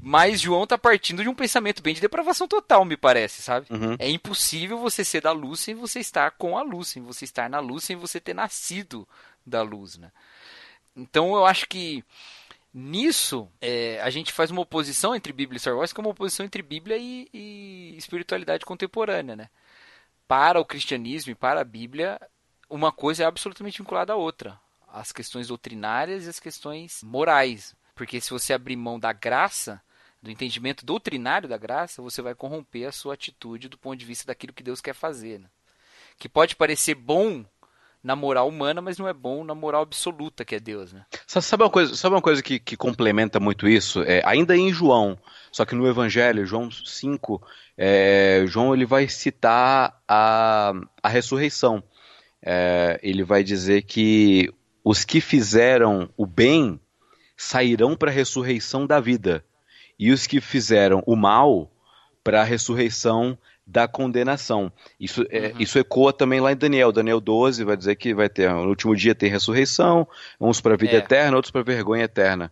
[0.00, 3.66] Mas João está partindo de um pensamento bem de depravação total, me parece, sabe?
[3.68, 3.96] Uhum.
[3.98, 7.50] É impossível você ser da luz sem você estar com a luz, sem você estar
[7.50, 9.08] na luz, sem você ter nascido
[9.44, 10.12] da luz, né?
[10.96, 12.04] Então eu acho que
[12.72, 16.10] Nisso, é, a gente faz uma oposição entre Bíblia e Star Wars, que é uma
[16.10, 19.48] oposição entre Bíblia e, e espiritualidade contemporânea, né?
[20.26, 22.20] Para o cristianismo e para a Bíblia,
[22.68, 24.60] uma coisa é absolutamente vinculada à outra.
[24.92, 27.74] As questões doutrinárias e as questões morais.
[27.94, 29.80] Porque se você abrir mão da graça,
[30.22, 34.26] do entendimento doutrinário da graça, você vai corromper a sua atitude do ponto de vista
[34.26, 35.40] daquilo que Deus quer fazer.
[35.40, 35.46] Né?
[36.18, 37.44] Que pode parecer bom
[38.02, 41.04] na moral humana, mas não é bom na moral absoluta que é Deus, né?
[41.26, 44.02] Sabe uma coisa, sabe uma coisa que, que complementa muito isso?
[44.02, 45.18] É, ainda em João,
[45.50, 47.42] só que no Evangelho, João 5,
[47.76, 50.72] é, João ele vai citar a,
[51.02, 51.82] a ressurreição.
[52.40, 54.52] É, ele vai dizer que
[54.90, 56.80] os que fizeram o bem
[57.36, 59.44] sairão para a ressurreição da vida,
[59.98, 61.70] e os que fizeram o mal
[62.24, 63.36] para a ressurreição
[63.68, 64.72] da condenação.
[64.98, 65.52] Isso, é, uhum.
[65.58, 66.90] isso ecoa também lá em Daniel.
[66.90, 70.08] Daniel 12 vai dizer que vai ter, no último dia tem ressurreição,
[70.40, 70.96] uns para vida é.
[70.96, 72.50] eterna, outros para vergonha eterna.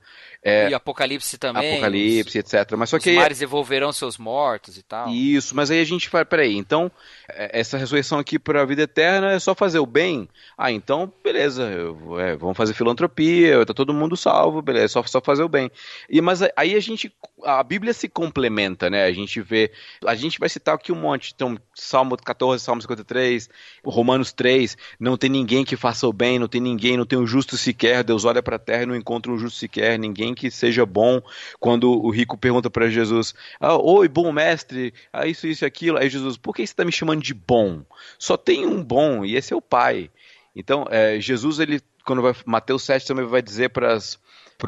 [0.49, 1.73] É, e Apocalipse também.
[1.73, 2.77] Apocalipse, os, etc.
[2.77, 5.09] Mas só os que mares devolverão seus mortos e tal.
[5.09, 6.89] Isso, mas aí a gente fala, peraí, então,
[7.29, 10.29] é, essa ressurreição aqui para a vida eterna é só fazer o bem?
[10.57, 15.03] Ah, então, beleza, eu, é, vamos fazer filantropia, tá todo mundo salvo, beleza, é só,
[15.03, 15.69] só fazer o bem.
[16.09, 19.05] E, mas aí a gente, a Bíblia se complementa, né?
[19.05, 19.73] A gente vê,
[20.05, 23.49] a gente vai citar aqui um monte, então, Salmo 14, Salmo 53,
[23.85, 27.27] Romanos 3, não tem ninguém que faça o bem, não tem ninguém, não tem um
[27.27, 30.51] justo sequer, Deus olha para a terra e não encontra um justo sequer, ninguém que
[30.51, 31.21] seja bom.
[31.59, 35.99] Quando o rico pergunta para Jesus: ah, Oi, bom mestre, ah, isso, isso aquilo.
[35.99, 37.83] Aí Jesus, por que você está me chamando de bom?
[38.19, 40.11] Só tem um bom, e esse é o Pai.
[40.55, 43.99] Então, é, Jesus, ele, quando vai, Mateus 7 também vai dizer para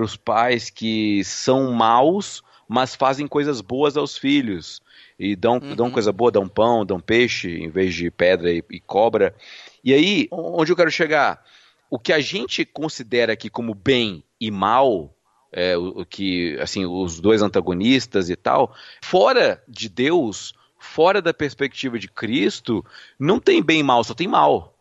[0.01, 4.83] os pais que são maus, mas fazem coisas boas aos filhos.
[5.19, 5.75] E dão, uhum.
[5.75, 9.35] dão coisa boa, dão pão, dão peixe, em vez de pedra e, e cobra.
[9.83, 11.45] E aí, onde eu quero chegar?
[11.91, 15.13] O que a gente considera aqui como bem e mal,
[15.53, 21.35] é, o, o, que assim os dois antagonistas e tal, fora de Deus, fora da
[21.35, 22.85] perspectiva de Cristo,
[23.19, 24.75] não tem bem e mal, só tem mal.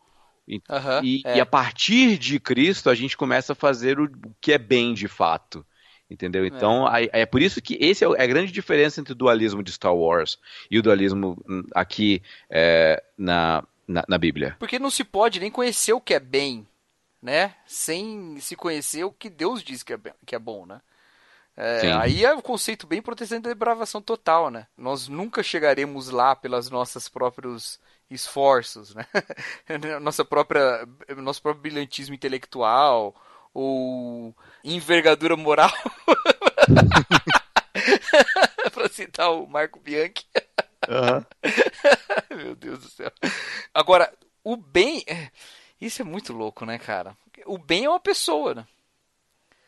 [0.47, 1.37] E, uhum, e, é.
[1.37, 4.93] e, a partir de Cristo a gente começa a fazer o, o que é bem
[4.93, 5.65] de fato.
[6.09, 6.43] Entendeu?
[6.43, 6.47] É.
[6.47, 7.09] Então, é.
[7.11, 9.95] é por isso que esse é, é a grande diferença entre o dualismo de Star
[9.95, 10.39] Wars
[10.71, 14.55] e o dualismo hum, aqui é, na, na, na Bíblia.
[14.59, 16.65] Porque não se pode nem conhecer o que é bem
[17.21, 17.55] né?
[17.65, 20.81] Sem se conhecer o que Deus diz que é, que é bom, né?
[21.55, 24.67] É, aí é o um conceito bem protestante da depravação total, né?
[24.77, 27.79] Nós nunca chegaremos lá pelos nossos próprios
[28.11, 29.05] esforços, né?
[29.99, 33.15] Nossa própria, nosso próprio brilhantismo intelectual
[33.53, 35.71] ou envergadura moral.
[38.73, 40.25] para citar o Marco Bianchi.
[40.87, 41.25] Uhum.
[42.37, 43.11] Meu Deus do céu.
[43.73, 44.11] Agora,
[44.43, 45.03] o bem.
[45.79, 47.15] Isso é muito louco, né, cara?
[47.45, 48.67] O bem é uma pessoa, né?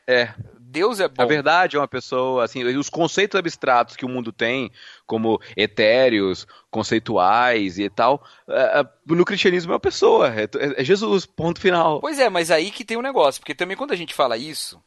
[0.07, 0.33] É.
[0.69, 1.23] Deus é bom.
[1.23, 4.71] A verdade é uma pessoa, assim, os conceitos abstratos que o mundo tem,
[5.07, 11.25] como etéreos, conceituais e tal, é, é, no cristianismo é uma pessoa, é, é, Jesus,
[11.25, 11.99] ponto final.
[11.99, 14.79] Pois é, mas aí que tem um negócio, porque também quando a gente fala isso,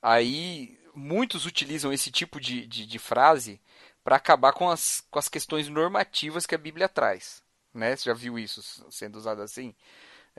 [0.00, 3.60] aí muitos utilizam esse tipo de, de, de frase
[4.04, 7.42] para acabar com as, com as questões normativas que a Bíblia traz.
[7.74, 7.96] Né?
[7.96, 9.74] Você já viu isso sendo usado assim?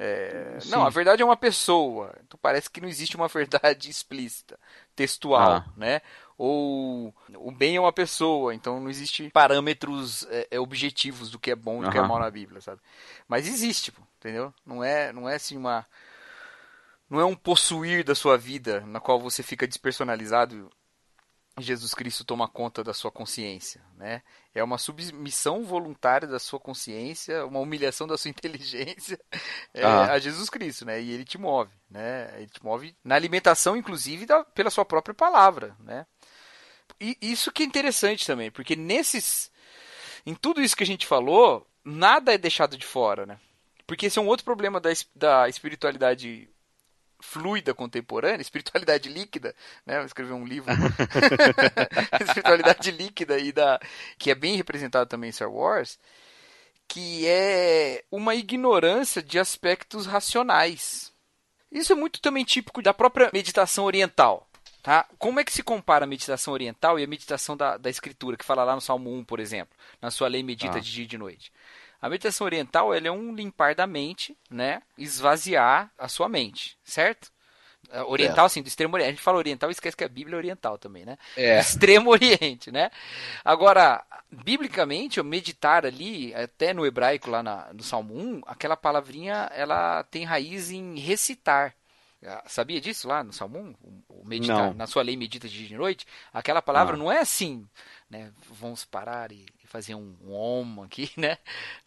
[0.01, 2.15] É, não, a verdade é uma pessoa.
[2.25, 4.57] Então parece que não existe uma verdade explícita,
[4.95, 5.65] textual, ah.
[5.75, 6.01] né?
[6.37, 11.51] Ou o bem é uma pessoa, então não existe parâmetros é, é objetivos do que
[11.51, 12.79] é bom e do que é mal na Bíblia, sabe?
[13.27, 14.53] Mas existe, pô, entendeu?
[14.65, 15.85] Não é, não é assim uma
[17.09, 20.71] não é um possuir da sua vida na qual você fica despersonalizado
[21.61, 24.21] Jesus Cristo toma conta da sua consciência, né?
[24.53, 29.19] É uma submissão voluntária da sua consciência, uma humilhação da sua inteligência
[29.73, 30.13] é, ah.
[30.13, 31.01] a Jesus Cristo, né?
[31.01, 32.33] E ele te move, né?
[32.37, 36.05] Ele te move na alimentação, inclusive, da, pela sua própria palavra, né?
[36.99, 39.51] E isso que é interessante também, porque nesses,
[40.25, 43.39] em tudo isso que a gente falou, nada é deixado de fora, né?
[43.87, 46.49] Porque esse é um outro problema da, da espiritualidade
[47.19, 49.55] fluida contemporânea, espiritualidade líquida,
[49.85, 49.97] né?
[49.97, 50.71] Eu escrevi um livro,
[52.21, 53.79] espiritualidade líquida e da
[54.17, 55.99] que é bem representado também em Star Wars,
[56.87, 61.13] que é uma ignorância de aspectos racionais.
[61.71, 64.49] Isso é muito também típico da própria meditação oriental.
[64.81, 65.05] Tá?
[65.17, 68.45] Como é que se compara a meditação oriental e a meditação da, da escritura, que
[68.45, 70.79] fala lá no Salmo 1, por exemplo, na sua lei medita ah.
[70.79, 71.51] de dia e de noite?
[72.01, 74.81] A meditação oriental é um limpar da mente, né?
[74.97, 77.31] Esvaziar a sua mente, certo?
[77.91, 78.47] É, oriental, é.
[78.47, 79.07] assim, do extremo oriente.
[79.07, 81.17] A gente fala oriental e esquece que a Bíblia é oriental também, né?
[81.35, 81.59] É.
[81.59, 82.91] Extremo oriente, né?
[83.43, 90.03] Agora, biblicamente, meditar ali, até no hebraico, lá na, no Salmo 1, aquela palavrinha, ela
[90.03, 91.73] tem raiz em recitar.
[92.25, 93.75] Ah, sabia disso lá no Salmo 1?
[94.09, 94.73] O meditar, não.
[94.73, 96.05] na sua lei medita de dia e de noite?
[96.33, 97.65] Aquela palavra não, não é assim,
[98.09, 98.31] né?
[98.49, 101.37] Vamos parar e fazer um, um om aqui, né?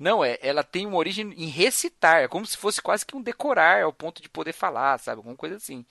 [0.00, 3.22] Não, é, ela tem uma origem em recitar, é como se fosse quase que um
[3.22, 5.18] decorar ao ponto de poder falar, sabe?
[5.18, 5.84] Alguma coisa assim.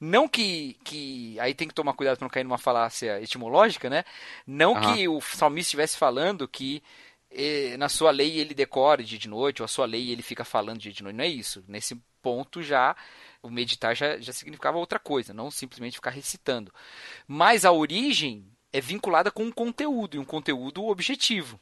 [0.00, 4.04] Não que, que aí tem que tomar cuidado para não cair numa falácia etimológica, né?
[4.46, 4.94] Não uhum.
[4.94, 6.82] que o salmista estivesse falando que
[7.30, 10.44] eh, na sua lei ele decora dia de noite, ou a sua lei ele fica
[10.44, 11.16] falando dia de noite.
[11.16, 11.64] Não é isso.
[11.66, 12.94] Nesse ponto já
[13.42, 16.72] o meditar já, já significava outra coisa, não simplesmente ficar recitando.
[17.26, 21.60] Mas a origem é vinculada com um conteúdo, e um conteúdo objetivo.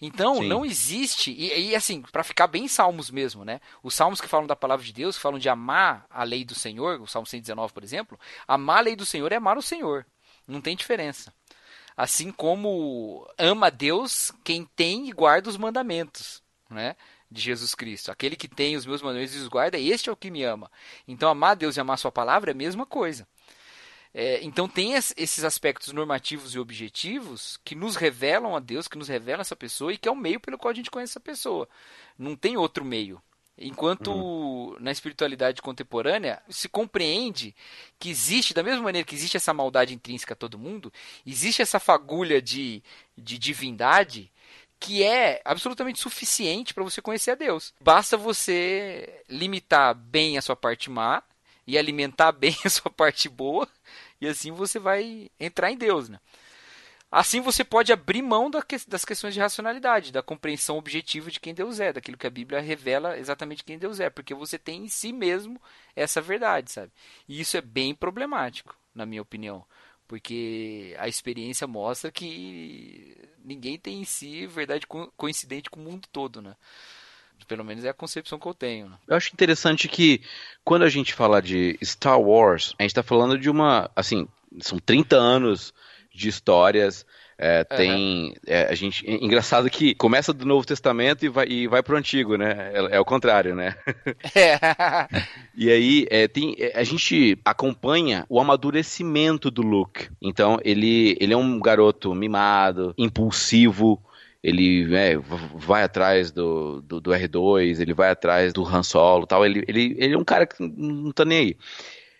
[0.00, 0.48] Então, Sim.
[0.48, 3.60] não existe, e, e assim, para ficar bem salmos mesmo, né?
[3.82, 6.54] Os salmos que falam da palavra de Deus, que falam de amar a lei do
[6.54, 10.04] Senhor, o Salmo 119, por exemplo, amar a lei do Senhor é amar o Senhor.
[10.46, 11.32] Não tem diferença.
[11.96, 16.94] Assim como ama Deus quem tem e guarda os mandamentos, né?
[17.30, 18.10] De Jesus Cristo.
[18.12, 20.70] Aquele que tem os meus mandamentos e os guarda, este é o que me ama.
[21.08, 23.26] Então, amar Deus e amar Sua palavra é a mesma coisa.
[24.18, 29.08] É, então tem esses aspectos normativos e objetivos que nos revelam a Deus, que nos
[29.08, 31.68] revelam essa pessoa e que é o meio pelo qual a gente conhece essa pessoa.
[32.18, 33.20] Não tem outro meio.
[33.58, 34.76] Enquanto uhum.
[34.80, 37.54] na espiritualidade contemporânea se compreende
[37.98, 40.90] que existe, da mesma maneira que existe essa maldade intrínseca a todo mundo,
[41.26, 42.82] existe essa fagulha de,
[43.18, 44.32] de divindade
[44.80, 47.74] que é absolutamente suficiente para você conhecer a Deus.
[47.82, 51.22] Basta você limitar bem a sua parte má
[51.66, 53.68] e alimentar bem a sua parte boa
[54.20, 56.18] e assim você vai entrar em Deus, né?
[57.10, 61.78] Assim você pode abrir mão das questões de racionalidade, da compreensão objetiva de quem Deus
[61.78, 65.12] é, daquilo que a Bíblia revela exatamente quem Deus é, porque você tem em si
[65.12, 65.60] mesmo
[65.94, 66.92] essa verdade, sabe?
[67.28, 69.64] E isso é bem problemático, na minha opinião,
[70.08, 76.42] porque a experiência mostra que ninguém tem em si verdade coincidente com o mundo todo,
[76.42, 76.56] né?
[77.46, 78.88] Pelo menos é a concepção que eu tenho.
[78.88, 78.96] Né?
[79.06, 80.20] Eu acho interessante que
[80.64, 83.90] quando a gente fala de Star Wars, a gente está falando de uma.
[83.94, 84.26] Assim,
[84.60, 85.72] são 30 anos
[86.12, 87.06] de histórias.
[87.38, 88.28] É, tem.
[88.28, 88.34] Uhum.
[88.46, 91.96] É, a gente, é engraçado que começa do Novo Testamento e vai, e vai pro
[91.96, 92.72] Antigo, né?
[92.72, 93.76] É, é o contrário, né?
[94.34, 94.58] É.
[95.54, 100.08] e aí é, tem, é, a gente acompanha o amadurecimento do Luke.
[100.20, 104.02] Então ele, ele é um garoto mimado, impulsivo,
[104.46, 105.16] ele é,
[105.56, 109.44] vai atrás do, do, do, R2, ele vai atrás do Han Solo tal.
[109.44, 111.56] Ele, ele, ele é um cara que não tá nem aí.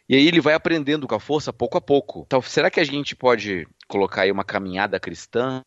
[0.08, 2.24] E aí ele vai aprendendo com a força pouco a pouco.
[2.26, 5.62] Então, será que a gente pode colocar aí uma caminhada cristã?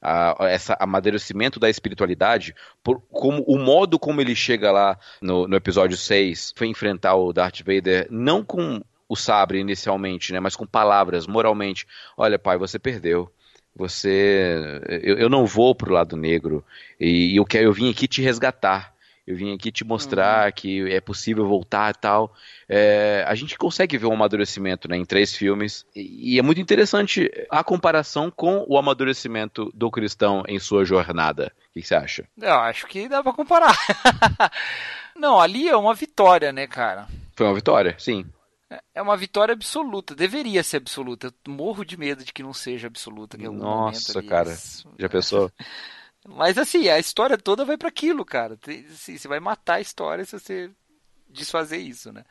[0.00, 5.56] A, essa amadurecimento da espiritualidade, por, como o modo como ele chega lá no, no
[5.56, 10.66] episódio 6, foi enfrentar o Darth Vader, não com o sabre inicialmente, né, mas com
[10.66, 11.86] palavras, moralmente.
[12.16, 13.32] Olha, pai, você perdeu
[13.74, 16.64] você, eu, eu não vou pro lado negro
[17.00, 18.92] e, e eu quero, eu vim aqui te resgatar.
[19.24, 20.52] Eu vim aqui te mostrar uhum.
[20.52, 22.34] que é possível voltar e tal.
[22.68, 25.86] É, a gente consegue ver um amadurecimento né, em três filmes.
[25.94, 31.52] E, e, é muito interessante a comparação com o amadurecimento do cristão em sua jornada.
[31.70, 32.24] O que, que você acha?
[32.36, 33.76] Eu acho que dá pra comparar.
[35.14, 37.06] Não, ali é uma vitória, né, cara?
[37.36, 38.26] Foi uma vitória, sim.
[38.94, 40.14] É uma vitória absoluta.
[40.14, 41.32] Deveria ser absoluta.
[41.44, 43.36] Eu morro de medo de que não seja absoluta.
[43.36, 44.56] Em Nossa, cara.
[44.98, 45.50] Já pensou?
[46.26, 48.58] Mas assim, a história toda vai para aquilo, cara.
[48.90, 50.70] Assim, você vai matar a história se você
[51.32, 52.24] desfazer isso, né?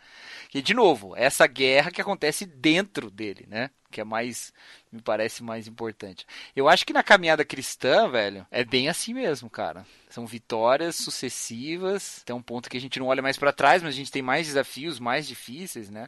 [0.54, 3.70] E de novo, essa guerra que acontece dentro dele, né?
[3.90, 4.54] Que é mais,
[4.92, 6.26] me parece mais importante.
[6.56, 9.86] Eu acho que na caminhada cristã, velho, é bem assim mesmo, cara.
[10.10, 12.22] São vitórias sucessivas.
[12.24, 14.22] Tem um ponto que a gente não olha mais para trás, mas a gente tem
[14.22, 16.08] mais desafios, mais difíceis, né?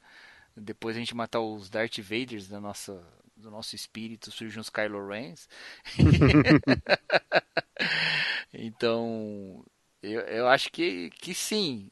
[0.55, 3.01] Depois a gente matar os Darth Vaders da nossa
[3.35, 5.49] do nosso espírito surgem os Kylo Rens.
[8.53, 9.65] então,
[10.01, 11.89] eu, eu acho que, que sim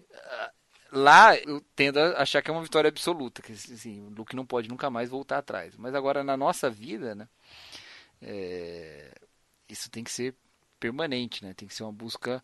[0.91, 4.45] lá eu tendo a achar que é uma vitória absoluta, que assim, o Luke não
[4.45, 5.75] pode nunca mais voltar atrás.
[5.77, 7.27] Mas agora na nossa vida, né,
[8.21, 9.13] é,
[9.69, 10.35] isso tem que ser
[10.79, 11.53] permanente, né?
[11.53, 12.43] Tem que ser uma busca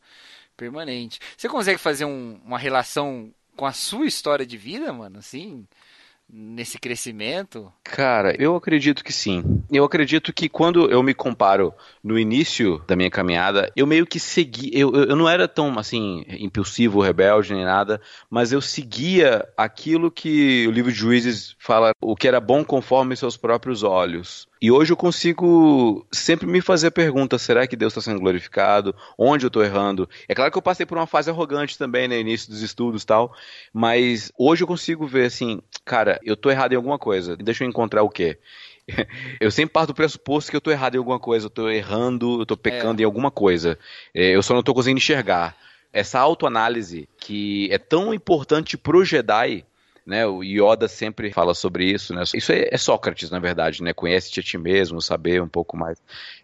[0.56, 1.20] permanente.
[1.36, 5.68] Você consegue fazer um, uma relação com a sua história de vida, mano, assim,
[6.30, 7.72] nesse crescimento?
[7.84, 9.64] Cara, eu acredito que sim.
[9.72, 11.74] Eu acredito que quando eu me comparo
[12.04, 14.70] no início da minha caminhada, eu meio que segui.
[14.74, 20.68] Eu, eu não era tão assim, impulsivo, rebelde nem nada, mas eu seguia aquilo que
[20.68, 24.48] o livro de Juízes fala, o que era bom conforme seus próprios olhos.
[24.62, 28.96] E hoje eu consigo sempre me fazer a pergunta: será que Deus está sendo glorificado?
[29.18, 30.10] Onde eu estou errando?
[30.28, 33.06] É claro que eu passei por uma fase arrogante também, no né, início dos estudos
[33.06, 33.34] tal,
[33.72, 37.70] mas hoje eu consigo ver assim, cara, eu estou errado em alguma coisa, deixa eu
[37.70, 38.38] encontrar o quê?
[39.40, 42.40] eu sempre parto do pressuposto que eu estou errado em alguma coisa, eu estou errando,
[42.40, 43.04] eu estou pecando é.
[43.04, 43.80] em alguma coisa.
[44.14, 45.56] É, eu só não estou conseguindo enxergar.
[45.92, 49.66] Essa autoanálise que é tão importante pro Jedi,
[50.06, 50.26] né?
[50.26, 52.24] O Yoda sempre fala sobre isso, né?
[52.34, 53.94] Isso é, é Sócrates, na verdade, né?
[53.94, 55.98] Conhece-te a ti mesmo, saber um pouco mais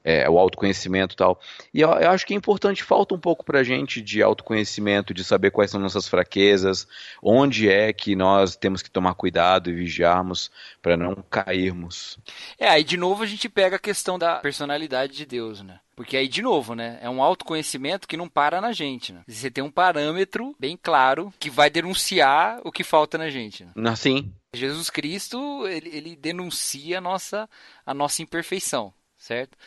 [0.03, 1.39] é, o autoconhecimento e tal.
[1.73, 5.23] E eu, eu, acho que é importante, falta um pouco pra gente de autoconhecimento, de
[5.23, 6.87] saber quais são nossas fraquezas,
[7.21, 10.51] onde é que nós temos que tomar cuidado e vigiarmos
[10.81, 12.17] para não cairmos.
[12.59, 15.79] É, aí de novo a gente pega a questão da personalidade de Deus, né?
[15.95, 16.97] Porque aí, de novo, né?
[17.01, 19.13] É um autoconhecimento que não para na gente.
[19.13, 19.21] Né?
[19.27, 23.63] Você tem um parâmetro bem claro que vai denunciar o que falta na gente.
[23.75, 23.95] Né?
[23.95, 24.33] Sim.
[24.55, 27.49] Jesus Cristo, ele, ele denuncia a nossa,
[27.85, 28.93] a nossa imperfeição,
[29.23, 29.57] certo?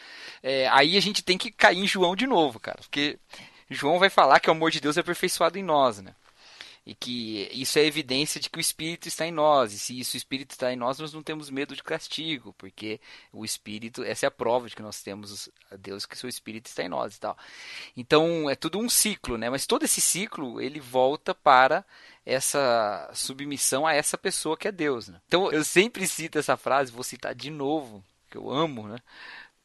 [0.43, 2.79] É, aí a gente tem que cair em João de novo, cara.
[2.79, 3.19] Porque
[3.71, 6.15] João vai falar que o amor de Deus é aperfeiçoado em nós, né?
[6.87, 9.73] e que isso é evidência de que o Espírito está em nós.
[9.73, 13.01] E se isso, o Espírito está em nós, nós não temos medo de castigo, porque
[13.33, 16.29] o Espírito, essa é a prova de que nós temos a Deus, que o seu
[16.29, 17.37] Espírito está em nós e tal.
[17.97, 19.51] Então é tudo um ciclo, né?
[19.51, 21.85] Mas todo esse ciclo ele volta para
[22.25, 25.09] essa submissão a essa pessoa que é Deus.
[25.09, 25.21] Né?
[25.27, 28.99] Então eu sempre cito essa frase, vou citar de novo, que eu amo, né?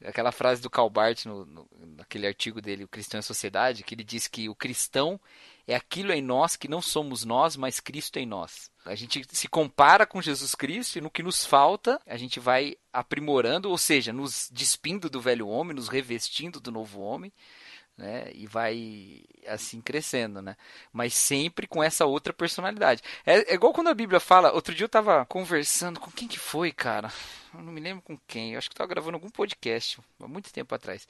[0.06, 4.04] Aquela frase do Calbart no, no, naquele artigo dele, O Cristão a Sociedade, que ele
[4.04, 5.20] diz que o cristão
[5.68, 8.72] é aquilo em nós que não somos nós, mas Cristo em nós.
[8.86, 12.76] A gente se compara com Jesus Cristo e no que nos falta, a gente vai
[12.91, 17.32] aprimorando, ou seja, nos despindo do velho homem, nos revestindo do novo homem,
[17.98, 18.32] né?
[18.34, 20.56] E vai assim crescendo, né?
[20.92, 23.02] Mas sempre com essa outra personalidade.
[23.26, 24.52] É, é igual quando a Bíblia fala.
[24.52, 27.12] Outro dia eu tava conversando com quem que foi, cara?
[27.54, 28.54] Eu não me lembro com quem.
[28.54, 31.08] Eu acho que eu tava gravando algum podcast há muito tempo atrás.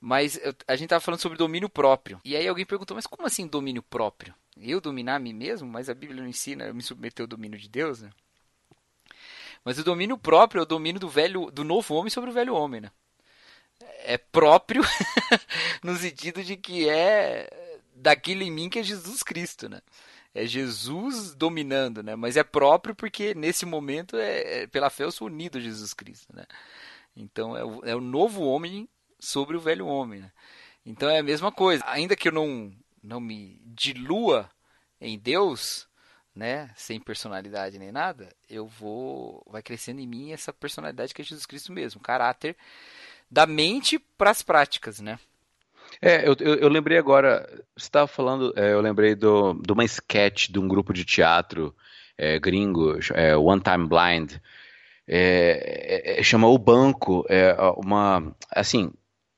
[0.00, 2.20] Mas eu, a gente tava falando sobre domínio próprio.
[2.24, 4.34] E aí alguém perguntou: mas como assim domínio próprio?
[4.56, 5.68] Eu dominar a mim mesmo?
[5.68, 8.10] Mas a Bíblia não ensina eu me submeter ao domínio de Deus, né?
[9.64, 12.54] Mas o domínio próprio é o domínio do velho, do novo homem sobre o velho
[12.54, 12.90] homem, né?
[14.04, 14.82] É próprio
[15.82, 17.48] no sentido de que é
[17.94, 19.80] daquilo em mim que é Jesus Cristo, né?
[20.34, 22.14] É Jesus dominando, né?
[22.14, 25.92] Mas é próprio porque nesse momento é, é pela fé eu sou unido a Jesus
[25.92, 26.44] Cristo, né?
[27.16, 28.88] Então é o, é o novo homem
[29.18, 30.32] sobre o velho homem, né?
[30.84, 31.82] Então é a mesma coisa.
[31.86, 32.72] Ainda que eu não
[33.02, 34.50] não me dilua
[35.00, 35.88] em Deus,
[36.34, 41.24] né, sem personalidade nem nada, eu vou vai crescendo em mim essa personalidade que é
[41.24, 42.56] Jesus Cristo mesmo, caráter
[43.30, 45.18] da mente para as práticas, né?
[46.02, 49.84] É, eu, eu, eu lembrei agora, você estava falando, é, eu lembrei do, de uma
[49.84, 51.74] sketch de um grupo de teatro
[52.16, 54.32] é, gringo, é, One Time Blind,
[55.06, 58.92] é, é, é chama O Banco, é uma, assim,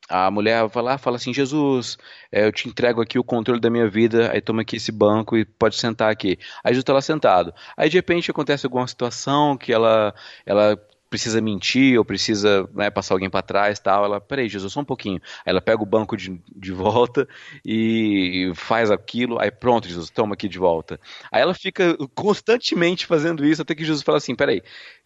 [0.09, 1.97] a mulher vai lá fala assim, Jesus,
[2.30, 5.45] eu te entrego aqui o controle da minha vida, aí toma aqui esse banco e
[5.45, 6.38] pode sentar aqui.
[6.62, 7.55] Aí Jesus está lá sentado.
[7.76, 10.14] Aí de repente acontece alguma situação que ela,
[10.45, 10.78] ela
[11.12, 14.06] precisa mentir ou precisa né, passar alguém para trás tal.
[14.06, 15.20] Ela, peraí, Jesus, só um pouquinho.
[15.44, 17.28] Aí ela pega o banco de, de volta
[17.62, 19.38] e faz aquilo.
[19.38, 20.98] Aí pronto, Jesus, toma aqui de volta.
[21.30, 24.62] Aí ela fica constantemente fazendo isso até que Jesus fala assim: peraí,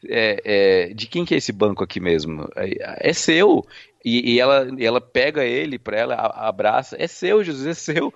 [0.09, 2.49] é, é, de quem que é esse banco aqui mesmo?
[2.55, 3.67] É, é seu.
[4.05, 6.95] E, e, ela, e ela pega ele para ela, abraça.
[6.97, 8.15] É seu, Jesus, é seu.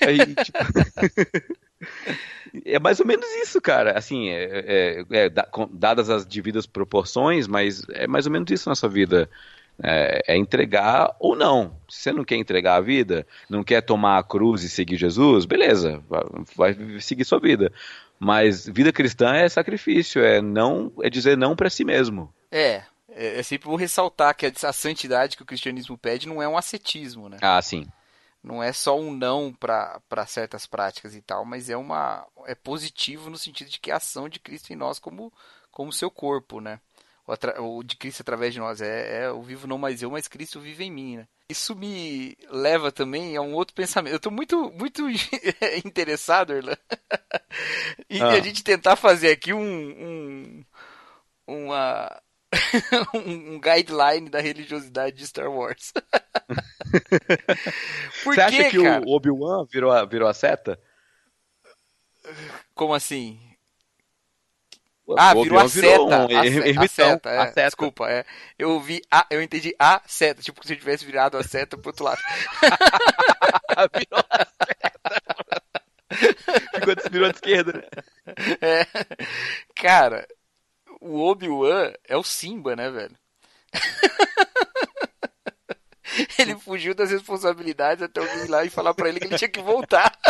[0.00, 0.58] Aí, tipo...
[2.64, 3.96] É mais ou menos isso, cara.
[3.96, 5.30] Assim, é, é, é,
[5.70, 9.28] dadas as devidas proporções, mas é mais ou menos isso na sua vida.
[9.82, 11.74] É, é, entregar ou não.
[11.88, 15.46] Se você não quer entregar a vida, não quer tomar a cruz e seguir Jesus,
[15.46, 16.00] beleza,
[16.54, 17.72] vai, vai seguir sua vida.
[18.18, 22.32] Mas vida cristã é sacrifício, é não, é dizer não para si mesmo.
[22.50, 26.40] É, é, é sempre vou ressaltar que a, a santidade que o cristianismo pede não
[26.40, 27.38] é um ascetismo, né?
[27.40, 27.86] Ah, sim
[28.42, 33.30] não é só um não para certas práticas e tal, mas é uma é positivo
[33.30, 35.32] no sentido de que é a ação de Cristo em nós como
[35.70, 36.80] como seu corpo, né?
[37.60, 40.60] O, de Cristo através de nós é, é o vivo não mais eu, mas Cristo
[40.60, 41.28] vive em mim, né?
[41.48, 44.12] Isso me leva também a um outro pensamento.
[44.12, 45.08] Eu estou muito muito
[45.84, 46.76] interessado, Erlan,
[48.10, 48.30] em ah.
[48.30, 50.64] a gente tentar fazer aqui um, um
[51.46, 52.21] uma
[53.14, 55.92] um guideline da religiosidade de Star Wars.
[58.22, 59.04] Por Você acha que cara?
[59.06, 60.78] o Obi-Wan virou a, virou a seta?
[62.74, 63.40] Como assim?
[65.16, 66.02] Ah, virou a seta.
[66.02, 67.64] Um a, ermitão, a, seta, é, a seta.
[67.64, 68.24] Desculpa, é.
[68.58, 71.90] Eu vi a, eu entendi a seta, tipo se eu tivesse virado a seta pro
[71.90, 72.20] outro lado.
[73.94, 74.92] virou a seta.
[76.74, 77.88] Ficou, virou à esquerda?
[78.60, 78.86] É.
[79.74, 80.26] Cara,
[81.02, 83.16] o Obi-Wan é o Simba, né, velho?
[86.38, 89.50] ele fugiu das responsabilidades até alguém ir lá e falar para ele que ele tinha
[89.50, 90.16] que voltar.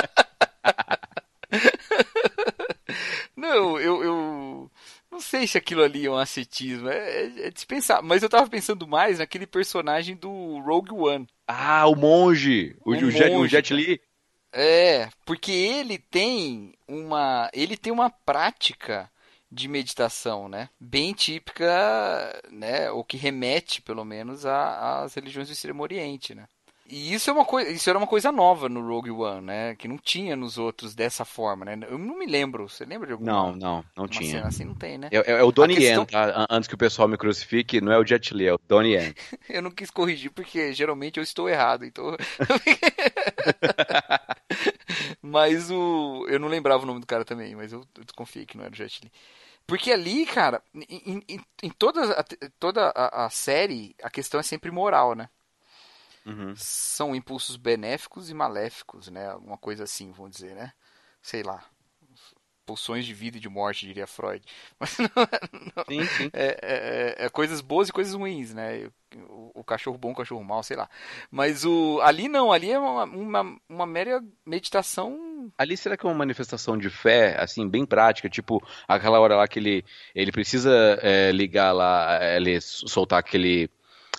[3.36, 4.70] Não, eu, eu
[5.10, 8.02] não sei se aquilo ali é um ascetismo, é, é, é dispensar.
[8.02, 11.26] Mas eu tava pensando mais naquele personagem do Rogue One.
[11.46, 14.00] Ah, o monge, o, o, monge, Jet, o Jet Li.
[14.52, 19.10] É, porque ele tem uma, ele tem uma prática
[19.52, 20.70] de meditação, né?
[20.80, 21.68] Bem típica,
[22.50, 22.90] né?
[22.90, 26.46] O que remete, pelo menos, às religiões do Extremo Oriente, né?
[26.88, 29.74] E isso é uma coisa, isso era uma coisa nova no Rogue One, né?
[29.76, 31.78] Que não tinha nos outros dessa forma, né?
[31.88, 32.68] Eu não me lembro.
[32.68, 33.30] Você lembra de alguma?
[33.30, 34.30] Não, não, não tinha.
[34.30, 35.08] Cena assim não tem, né?
[35.10, 36.02] É, é, é o Donnie questão...
[36.02, 36.46] Yen, tá?
[36.50, 39.14] Antes que o pessoal me crucifique, não é o Jet Li, é o Donnie Yen.
[39.48, 42.14] eu não quis corrigir porque geralmente eu estou errado, então.
[45.20, 48.56] mas o, eu não lembrava o nome do cara também, mas eu, eu desconfiei que
[48.56, 49.12] não era o Jet Li.
[49.66, 52.24] Porque ali, cara, em, em, em toda, a,
[52.58, 55.28] toda a, a, série, a questão é sempre moral, né?
[56.26, 56.54] Uhum.
[56.56, 59.30] São impulsos benéficos e maléficos, né?
[59.30, 60.72] Alguma coisa assim, vamos dizer, né?
[61.20, 61.64] Sei lá.
[62.72, 64.42] Pulsões de vida e de morte, diria Freud.
[64.80, 65.08] Mas não,
[65.76, 66.30] não, sim, sim.
[66.32, 68.88] É, é, é, coisas boas e coisas ruins, né?
[69.28, 70.88] O, o, cachorro bom, o cachorro mau, sei lá.
[71.30, 75.52] Mas o ali não, ali é uma, uma, uma mera meditação.
[75.58, 78.30] Ali será que é uma manifestação de fé, assim, bem prática?
[78.30, 83.68] Tipo, aquela hora lá que ele, ele precisa é, ligar lá, é, ele soltar aquele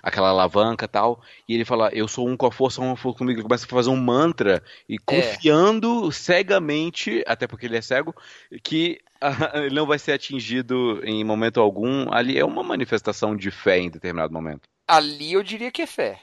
[0.03, 3.39] aquela alavanca tal, e ele fala, eu sou um com a força, um for comigo,
[3.39, 4.97] ele começa a fazer um mantra, e é.
[4.99, 6.11] confiando é.
[6.11, 8.13] cegamente, até porque ele é cego,
[8.61, 8.99] que
[9.55, 13.89] ele não vai ser atingido em momento algum, ali é uma manifestação de fé em
[13.89, 14.67] determinado momento.
[14.85, 16.21] Ali eu diria que é fé.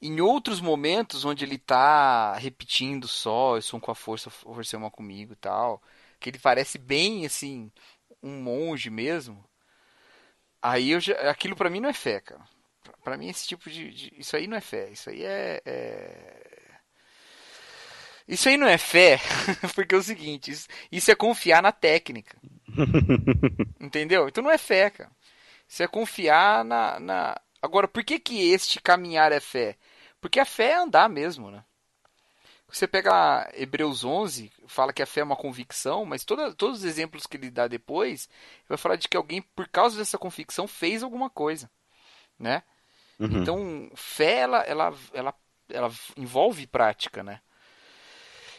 [0.00, 4.74] Em outros momentos onde ele tá repetindo só, eu sou um com a força, força
[4.74, 5.82] é uma comigo e tal,
[6.18, 7.70] que ele parece bem assim,
[8.22, 9.44] um monge mesmo,
[10.62, 12.55] aí eu já, aquilo para mim não é fé, cara
[13.02, 16.70] para mim esse tipo de, de, isso aí não é fé isso aí é, é...
[18.26, 19.18] isso aí não é fé
[19.74, 22.36] porque é o seguinte isso, isso é confiar na técnica.
[23.80, 24.28] Entendeu?
[24.28, 25.10] Então não é fé cara.
[25.68, 29.76] Isso é confiar na, na agora por que que este caminhar é fé?
[30.20, 31.64] Porque a fé é andar mesmo né?
[32.68, 36.84] Você pega Hebreus 11, fala que a fé é uma convicção, mas toda, todos os
[36.84, 38.28] exemplos que ele dá depois,
[38.68, 41.70] vai falar de que alguém, por causa dessa convicção, fez alguma coisa,
[42.38, 42.62] né?
[43.18, 43.42] Uhum.
[43.42, 45.34] Então, fé, ela, ela, ela,
[45.68, 47.40] ela envolve prática, né?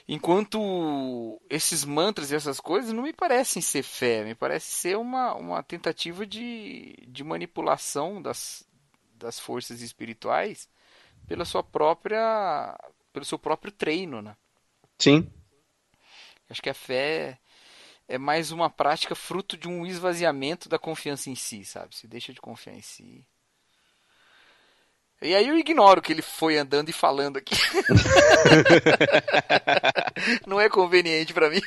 [0.07, 5.33] Enquanto esses mantras e essas coisas não me parecem ser fé, me parece ser uma,
[5.35, 8.65] uma tentativa de, de manipulação das,
[9.15, 10.69] das forças espirituais
[11.27, 12.79] pela sua própria
[13.11, 14.37] pelo seu próprio treino, né?
[14.97, 15.29] Sim.
[16.49, 17.37] Acho que a fé
[18.07, 21.95] é mais uma prática fruto de um esvaziamento da confiança em si, sabe?
[21.95, 23.25] Se deixa de confiar em si.
[25.21, 27.55] E aí eu ignoro que ele foi andando e falando aqui.
[30.45, 31.61] Não é conveniente para mim.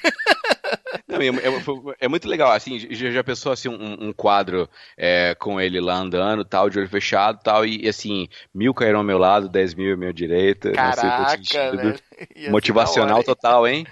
[1.09, 5.35] Não, é, é, é, muito legal, assim, já, já pensou assim, um, um quadro é,
[5.35, 9.19] com ele lá andando, tal, de olho fechado tal, e assim, mil caíram ao meu
[9.19, 10.71] lado, dez mil à minha direita.
[10.71, 11.99] Caraca, sei,
[12.51, 13.85] Motivacional total, hein?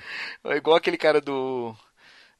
[0.44, 1.74] É igual aquele cara do.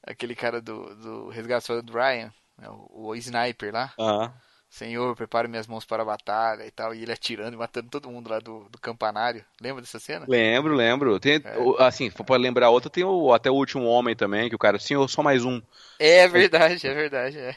[0.01, 3.93] Aquele cara do, do Resgate do Ryan, né, o, o Sniper lá.
[3.99, 4.23] Aham.
[4.23, 4.48] Uh -huh.
[4.69, 6.93] Senhor, prepare minhas mãos para a batalha e tal.
[6.93, 9.43] E ele atirando e matando todo mundo lá do, do campanário.
[9.59, 10.25] Lembra dessa cena?
[10.27, 11.19] Lembro, lembro.
[11.19, 11.83] Tem, é.
[11.83, 15.07] Assim, para lembrar outra, tem o, até o último homem também, que o cara, senhor,
[15.09, 15.59] só mais um.
[15.97, 17.39] É verdade, é verdade.
[17.39, 17.55] É,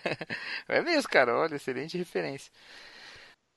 [0.68, 1.36] é mesmo, cara.
[1.36, 2.50] Olha, excelente referência.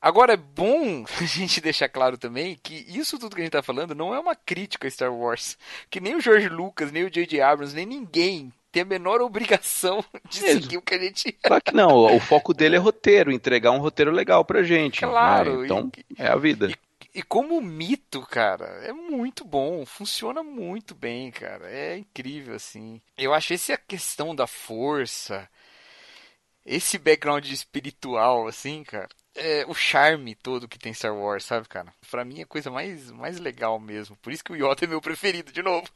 [0.01, 3.63] Agora é bom a gente deixar claro também que isso tudo que a gente tá
[3.63, 5.57] falando não é uma crítica a Star Wars.
[5.89, 7.39] Que nem o George Lucas, nem o J.J.
[7.39, 11.31] Abrams, nem ninguém tem a menor obrigação de seguir o que a gente.
[11.41, 14.99] Claro que não, o foco dele é roteiro, entregar um roteiro legal pra gente.
[14.99, 15.59] Claro.
[15.59, 15.65] Né?
[15.65, 16.69] Então, e, é a vida.
[16.69, 21.69] E, e, como mito, cara, é muito bom, funciona muito bem, cara.
[21.69, 23.01] É incrível, assim.
[23.17, 25.47] Eu acho essa a questão da força,
[26.65, 31.93] esse background espiritual, assim, cara é, o charme todo que tem Star Wars, sabe, cara?
[32.09, 34.15] Pra mim é a coisa mais, mais legal mesmo.
[34.17, 35.87] Por isso que o Yoda é meu preferido, de novo.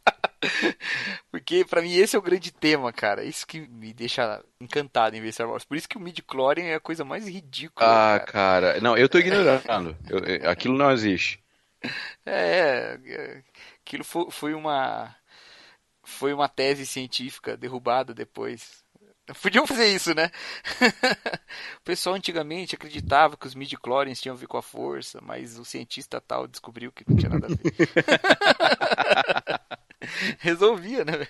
[1.31, 3.23] Porque pra mim esse é o grande tema, cara.
[3.23, 5.63] Isso que me deixa encantado em ver Star Wars.
[5.63, 7.87] Por isso que o midi-chlorian é a coisa mais ridícula.
[7.87, 8.73] Ah, cara.
[8.73, 8.81] cara.
[8.81, 9.95] Não, eu tô ignorando.
[10.09, 11.41] eu, aquilo não existe.
[12.25, 13.43] É, é
[13.81, 15.15] aquilo foi, foi uma
[16.03, 18.83] foi uma tese científica derrubada depois.
[19.41, 20.31] Podiam fazer isso, né?
[21.79, 25.65] o pessoal antigamente acreditava que os midi-chlorians tinham a ver com a força, mas o
[25.65, 27.59] cientista tal descobriu que não tinha nada a ver.
[30.39, 31.27] Resolvia, né?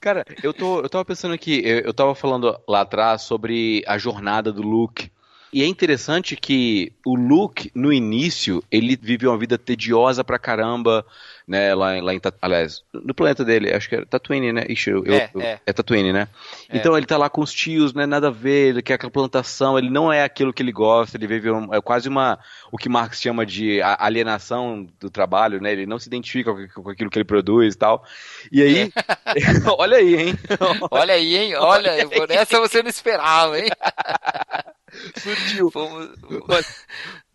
[0.00, 3.98] Cara, eu, tô, eu tava pensando aqui, eu, eu tava falando lá atrás sobre a
[3.98, 5.11] jornada do Luke.
[5.52, 11.04] E é interessante que o Luke, no início, ele vive uma vida tediosa pra caramba,
[11.46, 14.64] né, lá, lá em, aliás, no planeta dele, acho que é Tatooine, né?
[14.66, 15.60] Ixi, eu, é, eu, é.
[15.66, 16.26] é Tatooine, né?
[16.70, 16.78] É.
[16.78, 19.76] Então ele tá lá com os tios, né, nada a ver, ele quer aquela plantação,
[19.76, 22.38] ele não é aquilo que ele gosta, ele vive um, é quase uma,
[22.70, 25.70] o que Marx chama de alienação do trabalho, né?
[25.72, 28.02] Ele não se identifica com, aquilo que ele produz e tal.
[28.50, 28.92] E aí,
[29.78, 30.34] olha aí, hein?
[30.90, 31.54] olha aí, hein?
[31.56, 33.68] Olha, olha essa você não esperava, hein?
[35.16, 35.70] Surgiu.
[35.70, 36.10] Fomos...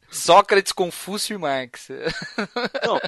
[0.10, 1.90] Sócrates, Confúcio e Marx.
[2.86, 3.00] Não,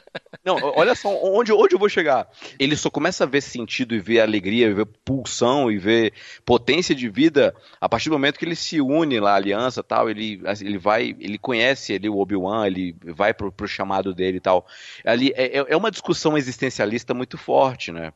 [0.43, 2.27] não, olha só onde, onde eu vou chegar.
[2.57, 6.13] Ele só começa a ver sentido e ver alegria, ver pulsão e ver
[6.45, 10.09] potência de vida a partir do momento que ele se une lá à aliança tal.
[10.09, 14.41] Ele, ele vai, ele conhece ali o Obi-Wan, ele vai pro, pro chamado dele e
[14.41, 14.67] tal.
[15.05, 18.11] Ali é, é uma discussão existencialista muito forte, né?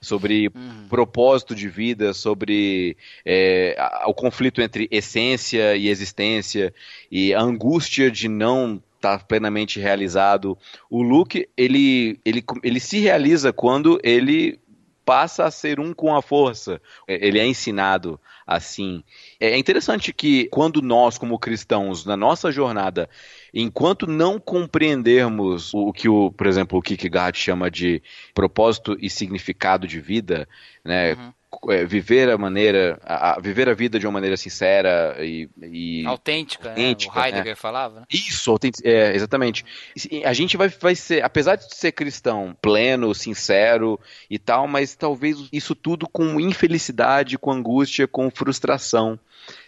[0.00, 0.86] Sobre uhum.
[0.88, 3.76] propósito de vida, sobre é,
[4.06, 6.72] o conflito entre essência e existência
[7.10, 10.56] e a angústia de não estar tá plenamente realizado.
[10.88, 14.60] O Luke ele, ele, ele se realiza quando ele
[15.04, 16.80] passa a ser um com a força.
[17.06, 19.02] É, ele é ensinado assim.
[19.40, 23.08] É interessante que quando nós, como cristãos, na nossa jornada,
[23.52, 28.02] enquanto não compreendermos o que o, por exemplo, o Kierkegaard chama de
[28.34, 30.48] propósito e significado de vida,
[30.84, 31.14] né?
[31.14, 31.32] Uhum.
[31.70, 36.04] É, viver a maneira, a, a, viver a vida de uma maneira sincera e, e
[36.04, 37.20] autêntica, autêntica né?
[37.20, 37.56] o Heidegger né?
[37.56, 38.00] falava.
[38.00, 38.06] Né?
[38.12, 39.64] Isso, é, exatamente.
[40.26, 45.48] A gente vai, vai ser, apesar de ser cristão pleno, sincero e tal, mas talvez
[45.50, 49.18] isso tudo com infelicidade, com angústia, com frustração.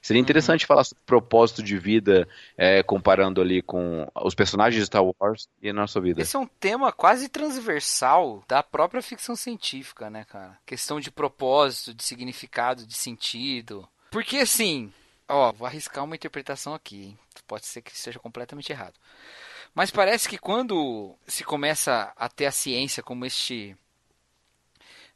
[0.02, 0.24] Seria uhum.
[0.24, 0.68] interessante uhum.
[0.68, 5.68] falar sobre propósito de vida, é, comparando ali com os personagens de Star Wars e
[5.68, 6.20] a nossa vida.
[6.20, 10.58] Esse é um tema quase transversal da própria ficção científica, né, cara?
[10.66, 13.88] Questão de propósito, de significado, de sentido.
[14.10, 14.92] Porque assim,
[15.28, 17.18] ó, vou arriscar uma interpretação aqui, hein?
[17.46, 18.94] Pode ser que esteja completamente errado.
[19.74, 23.76] Mas parece que quando se começa a ter a ciência como este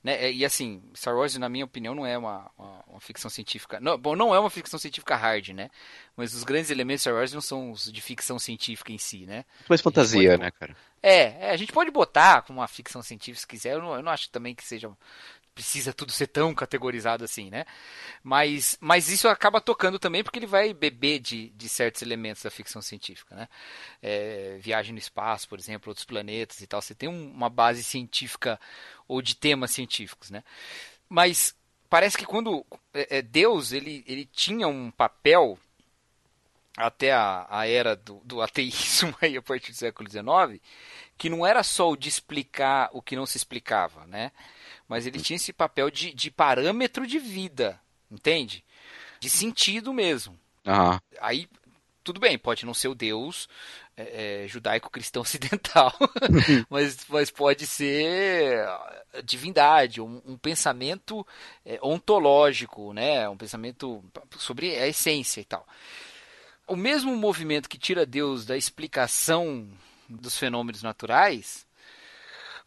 [0.05, 0.31] né?
[0.31, 3.81] E assim, Star Wars, na minha opinião, não é uma, uma, uma, ficção científica.
[3.81, 5.71] Não, bom, não é uma ficção científica hard, né?
[6.15, 9.25] Mas os grandes elementos de Star Wars não são os de ficção científica em si,
[9.25, 9.47] né?
[9.67, 10.77] Mais fantasia, pode, né, cara?
[11.03, 13.73] É, é, a gente pode botar como uma ficção científica se quiser.
[13.73, 14.91] Eu não, eu não acho também que seja
[15.55, 17.65] precisa tudo ser tão categorizado assim, né?
[18.23, 22.51] Mas, mas isso acaba tocando também porque ele vai beber de, de certos elementos da
[22.51, 23.49] ficção científica, né?
[24.03, 26.83] É, viagem no espaço, por exemplo, outros planetas e tal.
[26.83, 28.59] Você tem um, uma base científica
[29.07, 30.43] ou de temas científicos, né?
[31.09, 31.55] Mas
[31.89, 35.59] parece que quando é, é, Deus ele, ele tinha um papel
[36.77, 40.61] até a, a era do, do ateísmo aí a partir do século XIX,
[41.17, 44.33] que não era só o de explicar o que não se explicava, né?
[44.89, 47.81] Mas ele tinha esse papel de, de parâmetro de vida,
[48.11, 48.65] entende?
[49.19, 50.39] De sentido mesmo.
[50.67, 50.99] Uhum.
[51.21, 51.49] Aí,
[52.03, 53.49] tudo bem, pode não ser o Deus
[53.97, 55.93] é, é, judaico-cristão ocidental,
[56.69, 58.67] mas, mas pode ser
[59.25, 61.27] divindade, um, um pensamento
[61.65, 63.29] é, ontológico, né?
[63.29, 64.05] um pensamento
[64.39, 65.67] sobre a essência e tal.
[66.67, 69.69] O mesmo movimento que tira Deus da explicação
[70.09, 71.67] dos fenômenos naturais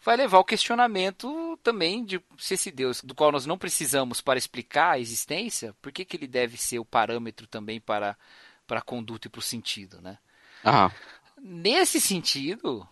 [0.01, 4.37] vai levar ao questionamento também de se esse Deus, do qual nós não precisamos para
[4.37, 8.17] explicar a existência, por que, que ele deve ser o parâmetro também para,
[8.65, 10.17] para a conduta e para o sentido, né?
[10.65, 10.91] Aham.
[11.39, 12.87] Nesse sentido,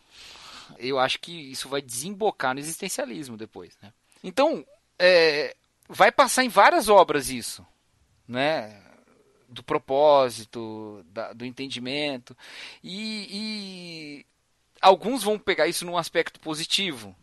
[0.77, 3.91] eu acho que isso vai desembocar no existencialismo depois, né?
[4.23, 4.65] Então,
[4.99, 5.55] é,
[5.87, 7.65] vai passar em várias obras isso,
[8.27, 8.81] né?
[9.47, 12.35] Do propósito, da, do entendimento.
[12.83, 14.25] E, e
[14.85, 17.15] alguns vão pegar isso num aspecto positivo,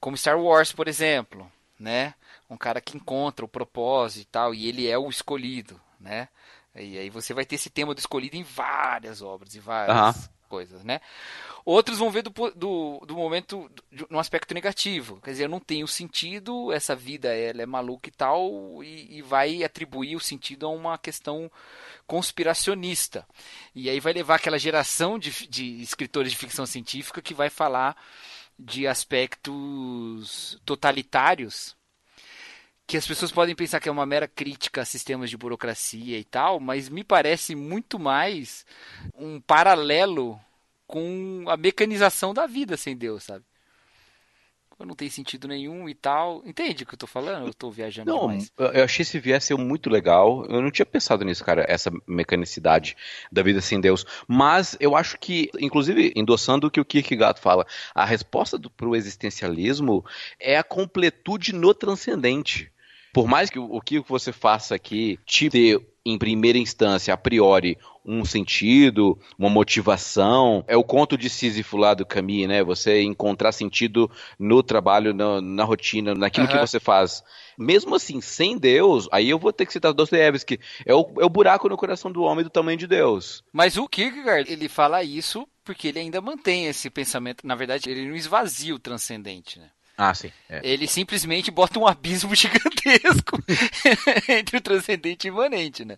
[0.00, 2.14] como Star Wars, por exemplo, né?
[2.50, 6.28] Um cara que encontra o propósito e tal, e ele é o escolhido, né?
[6.74, 10.35] E aí você vai ter esse tema do escolhido em várias obras e várias uhum.
[10.56, 11.02] Coisas, né?
[11.66, 13.70] Outros vão ver do, do, do momento
[14.08, 15.20] no aspecto negativo.
[15.20, 19.22] Quer dizer, eu não tenho sentido, essa vida ela é maluca e tal, e, e
[19.22, 21.50] vai atribuir o sentido a uma questão
[22.06, 23.26] conspiracionista.
[23.74, 27.94] E aí vai levar aquela geração de, de escritores de ficção científica que vai falar
[28.58, 31.76] de aspectos totalitários
[32.86, 36.24] que as pessoas podem pensar que é uma mera crítica a sistemas de burocracia e
[36.24, 38.64] tal, mas me parece muito mais
[39.12, 40.40] um paralelo
[40.86, 43.44] com a mecanização da vida sem Deus, sabe?
[44.84, 46.42] não tem sentido nenhum e tal.
[46.44, 47.46] Entende o que eu tô falando?
[47.46, 48.52] Eu tô viajando não, demais.
[48.58, 50.44] Eu achei esse viés ser muito legal.
[50.46, 52.96] Eu não tinha pensado nisso, cara, essa mecanicidade
[53.32, 54.04] da vida sem Deus.
[54.28, 58.94] Mas eu acho que, inclusive, endossando o que o Kierkegaard fala, a resposta do, pro
[58.94, 60.04] existencialismo
[60.38, 62.70] é a completude no transcendente.
[63.14, 67.78] Por mais que o que você faça aqui te dê em primeira instância, a priori,
[68.06, 70.64] um sentido, uma motivação.
[70.68, 72.62] É o conto de Sísifo lá do Camus, né?
[72.62, 76.52] Você encontrar sentido no trabalho, na, na rotina, naquilo uhum.
[76.52, 77.22] que você faz.
[77.58, 81.30] Mesmo assim, sem Deus, aí eu vou ter que citar Dostoiévski, é o, é o
[81.30, 83.42] buraco no coração do homem do tamanho de Deus.
[83.52, 87.46] Mas o Kierkegaard, ele fala isso porque ele ainda mantém esse pensamento.
[87.46, 89.70] Na verdade, ele não esvazia o transcendente, né?
[89.96, 90.30] Ah, sim.
[90.48, 90.60] É.
[90.62, 93.38] Ele simplesmente bota um abismo gigantesco
[94.28, 95.96] entre o transcendente e o imanente, né?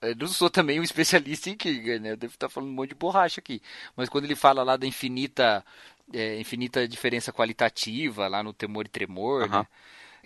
[0.00, 2.12] Eu não sou também um especialista em Kierkegaard, né?
[2.12, 3.60] Eu devo estar falando um monte de borracha aqui.
[3.94, 5.64] Mas quando ele fala lá da infinita,
[6.12, 9.58] é, infinita diferença qualitativa, lá no temor e tremor, uh -huh.
[9.58, 9.66] né?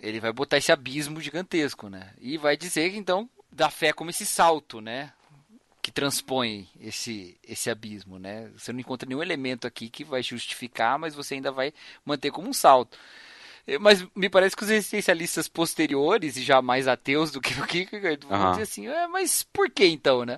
[0.01, 2.13] Ele vai botar esse abismo gigantesco, né?
[2.21, 5.11] E vai dizer, então, da fé como esse salto, né?
[5.89, 8.51] Que transpõe esse, esse abismo, né?
[8.55, 11.73] Você não encontra nenhum elemento aqui que vai justificar, mas você ainda vai
[12.05, 12.95] manter como um salto.
[13.65, 17.65] Eh, mas me parece que os existencialistas posteriores, e já mais ateus do que o
[17.65, 18.51] Kierkegaard, vão uhum.
[18.51, 20.37] dizer assim, é, mas por que então, né?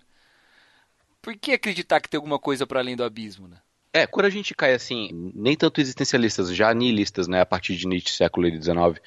[1.21, 3.57] Por que acreditar que tem alguma coisa para além do abismo, né?
[3.93, 7.85] É, quando a gente cai assim, nem tanto existencialistas, já nihilistas, né, a partir de
[7.85, 9.01] Nietzsche, século XIX,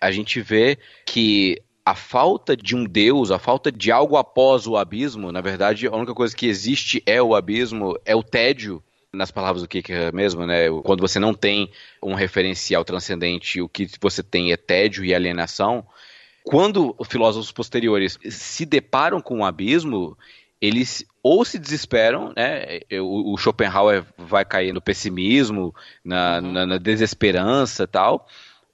[0.00, 0.76] a gente vê
[1.06, 5.86] que a falta de um Deus, a falta de algo após o abismo, na verdade,
[5.86, 8.82] a única coisa que existe é o abismo, é o tédio,
[9.12, 10.68] nas palavras do Kicker mesmo, né?
[10.82, 11.70] Quando você não tem
[12.02, 15.86] um referencial transcendente, o que você tem é tédio e alienação.
[16.42, 20.18] Quando os filósofos posteriores se deparam com o abismo,
[20.60, 22.80] eles ou se desesperam, né?
[23.00, 25.74] O, Schopenhauer vai cair no pessimismo,
[26.04, 26.52] na, uhum.
[26.52, 28.26] na, na desesperança tal,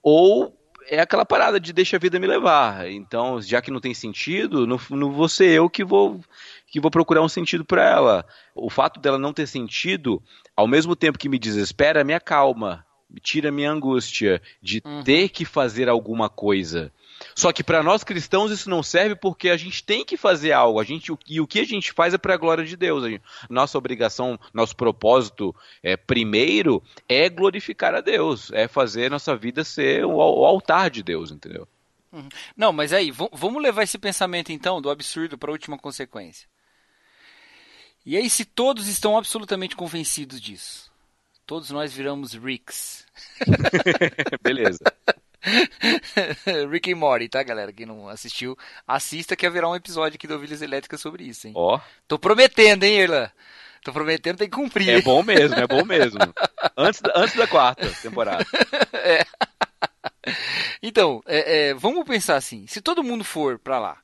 [0.02, 0.56] ou
[0.91, 2.91] é aquela parada de deixa a vida me levar.
[2.91, 6.20] Então, já que não tem sentido, não, não vou ser eu que vou
[6.66, 8.26] que vou procurar um sentido para ela.
[8.55, 10.22] O fato dela não ter sentido,
[10.57, 15.03] ao mesmo tempo que me desespera, me acalma, me tira a minha angústia de uhum.
[15.03, 16.93] ter que fazer alguma coisa.
[17.35, 20.81] Só que para nós cristãos isso não serve porque a gente tem que fazer algo.
[20.81, 23.05] A gente, e o que a gente faz é para a glória de Deus.
[23.05, 29.64] Gente, nossa obrigação, nosso propósito é, primeiro é glorificar a Deus, é fazer nossa vida
[29.64, 31.66] ser o, o altar de Deus, entendeu?
[32.12, 32.28] Uhum.
[32.57, 36.49] Não, mas aí, vamos levar esse pensamento então do absurdo para a última consequência.
[38.05, 40.91] E aí, se todos estão absolutamente convencidos disso,
[41.47, 43.07] todos nós viramos Ricks.
[44.43, 44.81] Beleza.
[46.70, 47.72] Rick e Morty, tá, galera?
[47.72, 51.55] Quem não assistiu, assista que haverá um episódio aqui do Ovelhas Elétricas sobre isso, hein?
[51.57, 51.76] Ó.
[51.76, 51.80] Oh.
[52.07, 53.32] Tô prometendo, hein, Irla?
[53.82, 54.91] Tô prometendo, tem que cumprir.
[54.91, 56.18] É bom mesmo, é bom mesmo.
[56.76, 58.45] antes, da, antes da quarta temporada.
[58.93, 59.24] é.
[60.82, 63.99] Então, é, é, vamos pensar assim: se todo mundo for para lá,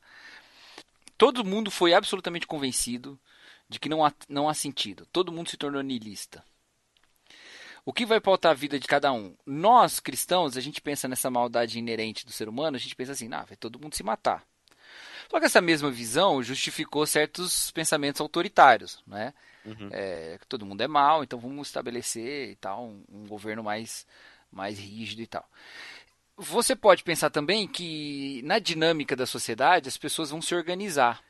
[1.17, 3.19] todo mundo foi absolutamente convencido
[3.69, 6.43] de que não há, não há sentido, todo mundo se tornou niilista.
[7.87, 9.33] O que vai pautar a vida de cada um?
[9.45, 13.29] Nós, cristãos, a gente pensa nessa maldade inerente do ser humano, a gente pensa assim,
[13.31, 14.43] ah, vai todo mundo se matar.
[15.31, 19.33] Só que essa mesma visão justificou certos pensamentos autoritários, né?
[19.63, 19.87] Uhum.
[19.93, 24.05] É, que todo mundo é mal, então vamos estabelecer e tal um, um governo mais,
[24.51, 25.49] mais rígido e tal.
[26.35, 31.23] Você pode pensar também que na dinâmica da sociedade as pessoas vão se organizar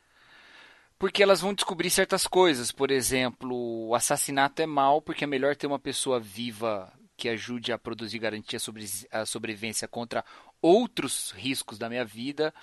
[0.98, 2.72] porque elas vão descobrir certas coisas.
[2.72, 7.72] Por exemplo, o assassinato é mal porque é melhor ter uma pessoa viva que ajude
[7.72, 10.24] a produzir garantia sobre a sobrevivência contra
[10.62, 12.54] outros riscos da minha vida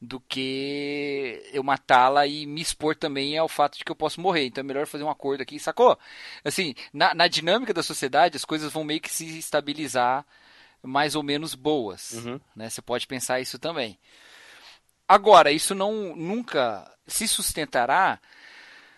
[0.00, 4.46] do que eu matá-la e me expor também ao fato de que eu posso morrer.
[4.46, 5.98] Então é melhor fazer um acordo aqui, sacou?
[6.44, 10.24] Assim, na, na dinâmica da sociedade, as coisas vão meio que se estabilizar
[10.82, 12.12] mais ou menos boas.
[12.12, 12.40] Uhum.
[12.54, 12.68] Né?
[12.68, 13.98] Você pode pensar isso também.
[15.08, 18.20] Agora, isso não nunca se sustentará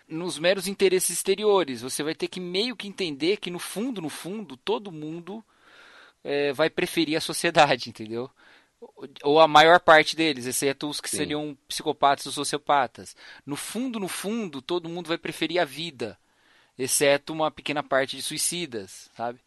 [0.07, 1.81] nos meros interesses exteriores.
[1.81, 5.43] Você vai ter que meio que entender que no fundo, no fundo, todo mundo
[6.23, 8.29] é, vai preferir a sociedade, entendeu?
[9.23, 11.17] Ou a maior parte deles, exceto os que Sim.
[11.17, 13.15] seriam psicopatas ou sociopatas.
[13.45, 16.17] No fundo, no fundo, todo mundo vai preferir a vida,
[16.77, 19.39] exceto uma pequena parte de suicidas, sabe?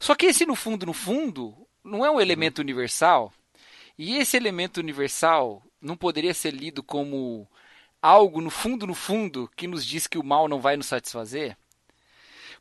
[0.00, 2.64] Só que esse no fundo, no fundo, não é um elemento uhum.
[2.64, 3.32] universal.
[3.96, 7.48] E esse elemento universal não poderia ser lido como
[8.00, 11.56] algo no fundo, no fundo, que nos diz que o mal não vai nos satisfazer?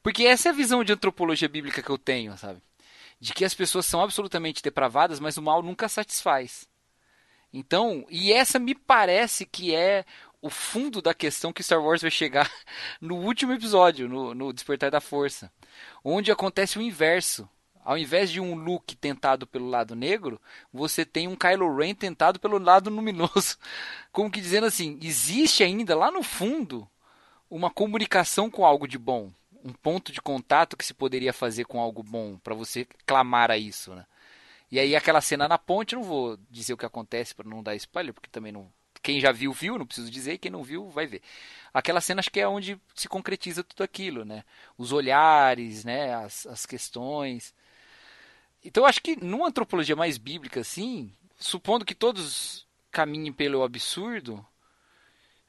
[0.02, 2.62] Porque essa é a visão de antropologia bíblica que eu tenho, sabe?
[3.20, 6.68] De que as pessoas são absolutamente depravadas, mas o mal nunca satisfaz.
[7.52, 10.06] Então, e essa me parece que é
[10.42, 12.52] o fundo da questão que Star Wars vai chegar
[13.02, 15.52] no último episódio, no, no Despertar da Força,
[16.04, 17.50] onde acontece o inverso.
[17.86, 20.42] Ao invés de um Luke tentado pelo lado negro,
[20.74, 23.58] você tem um Kylo Ren tentado pelo lado luminoso.
[24.12, 26.90] Como que dizendo assim, existe ainda lá no fundo
[27.48, 29.32] uma comunicação com algo de bom,
[29.64, 33.58] um ponto de contato que se poderia fazer com algo bom para você clamar a
[33.58, 34.04] isso, né?
[34.72, 37.76] E aí aquela cena na ponte, não vou dizer o que acontece para não dar
[37.76, 38.68] spoiler, porque também não
[39.04, 41.22] quem já viu, viu, não preciso dizer, quem não viu, vai ver.
[41.72, 44.44] Aquela cena acho que é onde se concretiza tudo aquilo, né?
[44.76, 46.16] Os olhares, né?
[46.16, 47.54] As, as questões.
[48.66, 54.44] Então acho que numa antropologia mais bíblica, assim, supondo que todos caminhem pelo absurdo,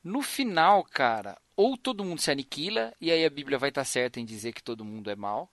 [0.04, 4.20] no final, cara, ou todo mundo se aniquila, e aí a Bíblia vai estar certa
[4.20, 5.50] em dizer que todo mundo é mal,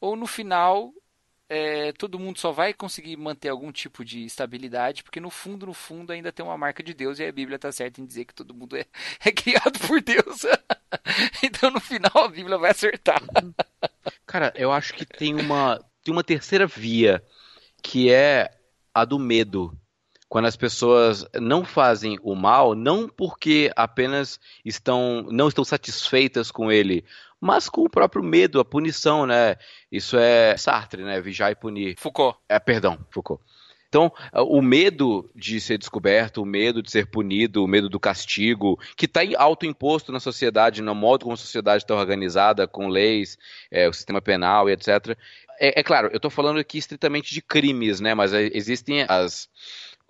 [0.00, 0.94] ou no final
[1.50, 5.74] é, todo mundo só vai conseguir manter algum tipo de estabilidade, porque no fundo, no
[5.74, 8.34] fundo, ainda tem uma marca de Deus e a Bíblia está certa em dizer que
[8.34, 8.86] todo mundo é,
[9.22, 10.46] é criado por Deus.
[11.42, 13.20] então no final a Bíblia vai acertar.
[14.24, 17.22] Cara, eu acho que tem uma, tem uma terceira via,
[17.82, 18.50] que é
[18.94, 19.76] a do medo
[20.30, 26.70] quando as pessoas não fazem o mal, não porque apenas estão não estão satisfeitas com
[26.70, 27.04] ele,
[27.40, 29.56] mas com o próprio medo, a punição, né?
[29.90, 31.20] Isso é Sartre, né?
[31.20, 31.96] Vigiar e punir.
[31.98, 32.38] Foucault.
[32.48, 33.42] É, perdão, Foucault.
[33.88, 38.78] Então, o medo de ser descoberto, o medo de ser punido, o medo do castigo,
[38.96, 43.36] que está autoimposto na sociedade, no modo como a sociedade está organizada, com leis,
[43.68, 45.18] é, o sistema penal e etc.
[45.60, 48.14] É, é claro, eu estou falando aqui estritamente de crimes, né?
[48.14, 49.48] Mas existem as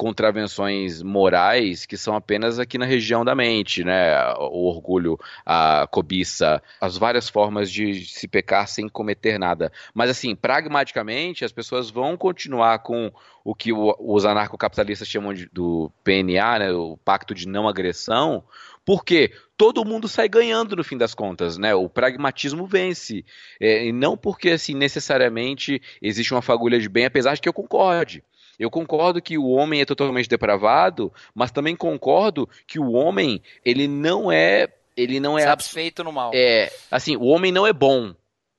[0.01, 4.16] contravenções morais que são apenas aqui na região da mente, né?
[4.38, 9.70] O orgulho, a cobiça, as várias formas de se pecar sem cometer nada.
[9.92, 13.12] Mas assim, pragmaticamente, as pessoas vão continuar com
[13.44, 16.72] o que os anarcocapitalistas chamam de, do PNA, né?
[16.72, 18.42] O Pacto de Não Agressão,
[18.86, 21.74] porque todo mundo sai ganhando no fim das contas, né?
[21.74, 23.22] O pragmatismo vence.
[23.61, 27.53] É, e não porque assim necessariamente existe uma fagulha de bem, apesar de que eu
[27.53, 28.24] concorde.
[28.61, 33.88] Eu concordo que o homem é totalmente depravado, mas também concordo que o homem, ele
[33.88, 34.68] não é.
[34.94, 35.44] Ele não é.
[35.44, 36.30] Satisfeito no mal.
[36.34, 36.70] É.
[36.90, 38.14] Assim, o homem não é bom,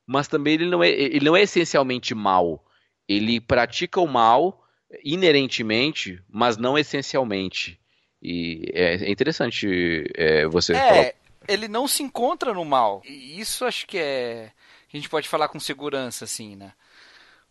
[0.07, 2.65] mas também ele não é, ele não é essencialmente mal.
[3.07, 4.65] Ele pratica o mal
[5.03, 7.79] inerentemente, mas não essencialmente.
[8.19, 11.13] E é interessante é, você é, falar.
[11.47, 13.03] ele não se encontra no mal.
[13.05, 14.51] E isso acho que é.
[14.91, 16.73] A gente pode falar com segurança, assim, né?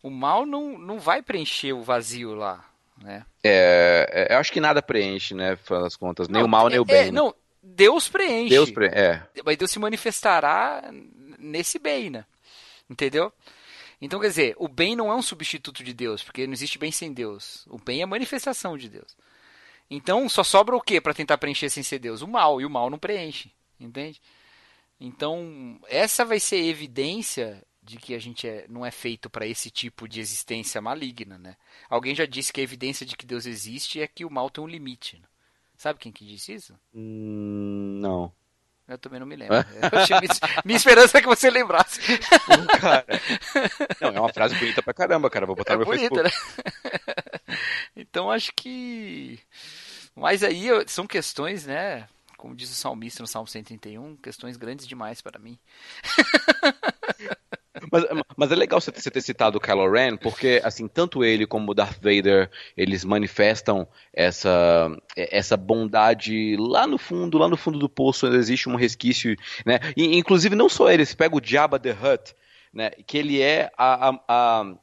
[0.03, 2.65] O mal não, não vai preencher o vazio lá,
[3.03, 3.25] né?
[3.43, 6.79] É, é eu acho que nada preenche, né, das contas, nem não, o mal nem
[6.79, 6.97] é, o bem.
[6.97, 7.11] É, né?
[7.13, 8.51] Não, Deus preenche.
[8.51, 9.23] Deus pre é.
[9.45, 10.91] Mas Deus se manifestará
[11.39, 12.25] nesse bem, né?
[12.89, 13.33] Entendeu?
[14.01, 16.91] Então, quer dizer, o bem não é um substituto de Deus, porque não existe bem
[16.91, 17.67] sem Deus.
[17.69, 19.15] O bem é manifestação de Deus.
[19.91, 22.23] Então, só sobra o que para tentar preencher sem ser Deus?
[22.23, 24.21] O mal, e o mal não preenche, entende?
[24.99, 29.69] Então, essa vai ser evidência de que a gente é, não é feito para esse
[29.69, 31.57] tipo de existência maligna, né?
[31.89, 34.63] Alguém já disse que a evidência de que Deus existe é que o mal tem
[34.63, 35.19] um limite.
[35.19, 35.27] Né?
[35.77, 36.79] Sabe quem que disse isso?
[36.95, 38.33] Hum, não.
[38.87, 39.57] Eu também não me lembro.
[40.65, 42.01] minha, esperança é que você lembrasse.
[42.81, 43.07] cara.
[44.01, 45.47] Não, é uma frase bonita pra caramba, cara.
[45.47, 46.63] Vou botar é no meu bonita, Facebook.
[47.49, 47.57] Né?
[47.97, 49.41] Então acho que.
[50.15, 52.09] Mas aí são questões, né?
[52.37, 55.59] Como diz o salmista no Salmo 131, questões grandes demais para mim.
[57.91, 58.05] Mas,
[58.37, 61.75] mas é legal você ter citado o Kylo Ren, porque assim, tanto ele como o
[61.75, 68.27] Darth Vader, eles manifestam essa, essa bondade lá no fundo, lá no fundo do poço,
[68.27, 69.79] existe um resquício, né?
[69.97, 72.35] E, inclusive não só eles, pega o Jabba the Hutt,
[72.73, 72.91] né?
[73.07, 74.75] Que ele é a, a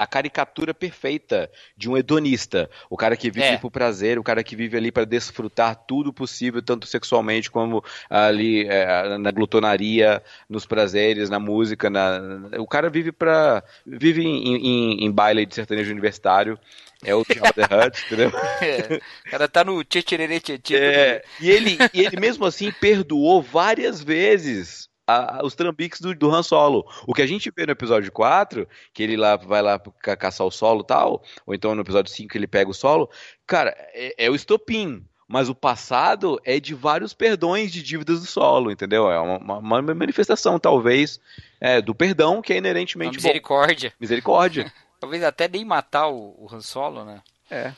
[0.00, 2.70] a caricatura perfeita de um hedonista.
[2.88, 3.58] O cara que vive é.
[3.58, 8.66] por prazer, o cara que vive ali para desfrutar tudo possível, tanto sexualmente como ali
[8.66, 11.90] é, na glutonaria, nos prazeres, na música.
[11.90, 12.18] Na...
[12.56, 16.58] O cara vive para vive em, em, em baile de sertanejo universitário.
[17.04, 18.32] É o Jabba the Hutt, entendeu?
[18.62, 20.76] É, o cara tá no tchê tchê tchê tchê.
[20.76, 26.34] É, e ele, e ele mesmo assim perdoou várias vezes a, os trambiques do, do
[26.34, 26.86] Han Solo.
[27.06, 30.46] O que a gente vê no episódio 4, que ele lá vai lá ca caçar
[30.46, 33.10] o solo e tal, ou então no episódio 5 ele pega o solo,
[33.46, 38.26] cara, é, é o estopim mas o passado é de vários perdões de dívidas do
[38.26, 39.08] solo, entendeu?
[39.08, 41.20] É uma, uma manifestação, talvez,
[41.60, 43.90] é, do perdão que é inerentemente uma misericórdia.
[43.90, 43.96] Bom.
[44.00, 44.72] Misericórdia.
[45.00, 47.22] talvez até nem matar o, o Han Solo, né?
[47.50, 47.72] É.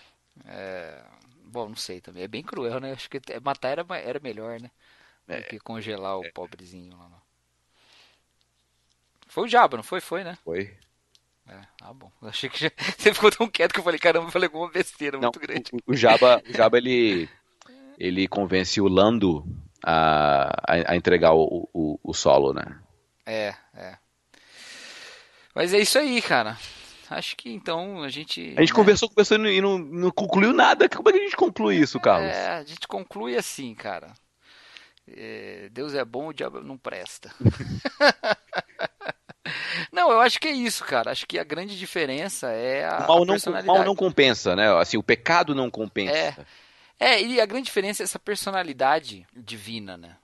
[0.46, 1.02] é.
[1.44, 2.24] Bom, não sei também.
[2.24, 2.92] É bem cruel, né?
[2.92, 4.70] Acho que matar era, era melhor, né?
[5.26, 5.42] Do é.
[5.42, 6.30] que congelar o é.
[6.30, 7.21] pobrezinho lá.
[9.32, 9.98] Foi o Jabba, não foi?
[9.98, 10.36] Foi, né?
[10.44, 10.70] Foi.
[11.48, 12.12] É, ah, bom.
[12.20, 12.70] Eu achei que já...
[12.98, 15.70] você ficou tão quieto que eu falei, caramba, eu falei alguma besteira não, muito grande.
[15.72, 17.26] O, o Jabba, o Jabba ele,
[17.98, 19.42] ele convence o Lando
[19.82, 22.78] a, a, a entregar o, o, o, solo, né?
[23.24, 23.96] É, é.
[25.54, 26.58] Mas é isso aí, cara.
[27.08, 28.52] Acho que então a gente.
[28.54, 28.76] A gente né?
[28.76, 30.90] conversou, conversou e não, não, concluiu nada.
[30.90, 32.30] Como é que a gente conclui isso, Carlos?
[32.30, 34.12] É, a gente conclui assim, cara.
[35.08, 37.34] É, Deus é bom, o diabo não presta.
[39.92, 41.10] não, eu acho que é isso, cara.
[41.10, 42.98] Acho que a grande diferença é a.
[42.98, 44.72] O mal, não, o mal não compensa, né?
[44.78, 46.14] Assim, o pecado não compensa.
[46.16, 46.36] É.
[46.98, 50.16] É, e a grande diferença é essa personalidade divina, né?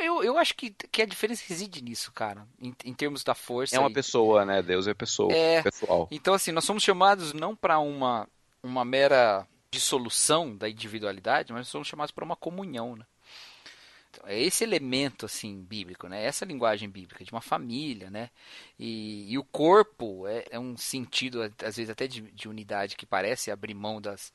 [0.00, 3.76] Eu, eu acho que, que a diferença reside nisso, cara, em, em termos da força.
[3.76, 3.94] É uma e...
[3.94, 4.60] pessoa, né?
[4.60, 6.08] Deus é pessoa, é, pessoal.
[6.10, 8.26] Então, assim, nós somos chamados não para uma,
[8.60, 13.04] uma mera dissolução da individualidade, mas somos chamados para uma comunhão, né?
[14.10, 16.24] Então, é esse elemento assim bíblico, né?
[16.24, 18.30] Essa linguagem bíblica de uma família, né?
[18.78, 23.06] E, e o corpo é, é, um sentido às vezes até de, de unidade que
[23.06, 24.32] parece abrir mão das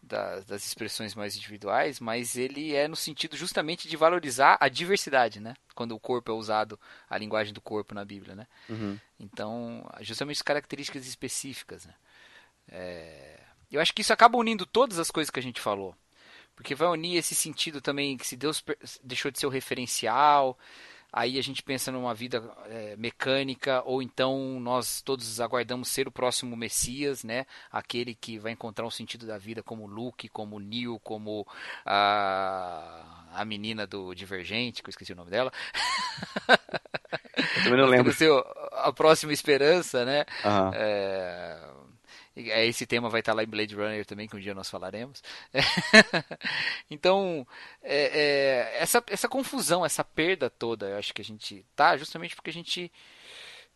[0.00, 5.40] das, das, expressões mais individuais, mas ele é no sentido justamente de valorizar a diversidade,
[5.40, 5.54] né?
[5.74, 6.78] Quando o corpo é usado,
[7.10, 8.46] a linguagem do corpo na Bíblia, né?
[8.68, 8.98] Uhum.
[9.18, 11.94] Então, justamente características específicas, né?
[12.68, 13.40] É...
[13.70, 15.94] Eu acho que isso acaba unindo todas as coisas que a gente falou,
[16.58, 18.64] porque vai unir esse sentido também que se Deus
[19.04, 20.58] deixou de ser o referencial,
[21.12, 26.10] aí a gente pensa numa vida é, mecânica, ou então nós todos aguardamos ser o
[26.10, 27.46] próximo Messias, né?
[27.70, 31.46] Aquele que vai encontrar o sentido da vida como Luke, como Neo, como
[31.86, 35.52] a, a menina do Divergente, que eu esqueci o nome dela.
[37.36, 38.12] Eu também não lembro.
[38.72, 40.24] a próxima esperança, né?
[40.44, 40.70] Uhum.
[40.74, 41.77] É,
[42.40, 45.22] esse tema vai estar lá em Blade Runner também, que um dia nós falaremos.
[46.90, 47.46] então,
[47.82, 52.36] é, é, essa, essa confusão, essa perda toda, eu acho que a gente tá justamente
[52.36, 52.92] porque a gente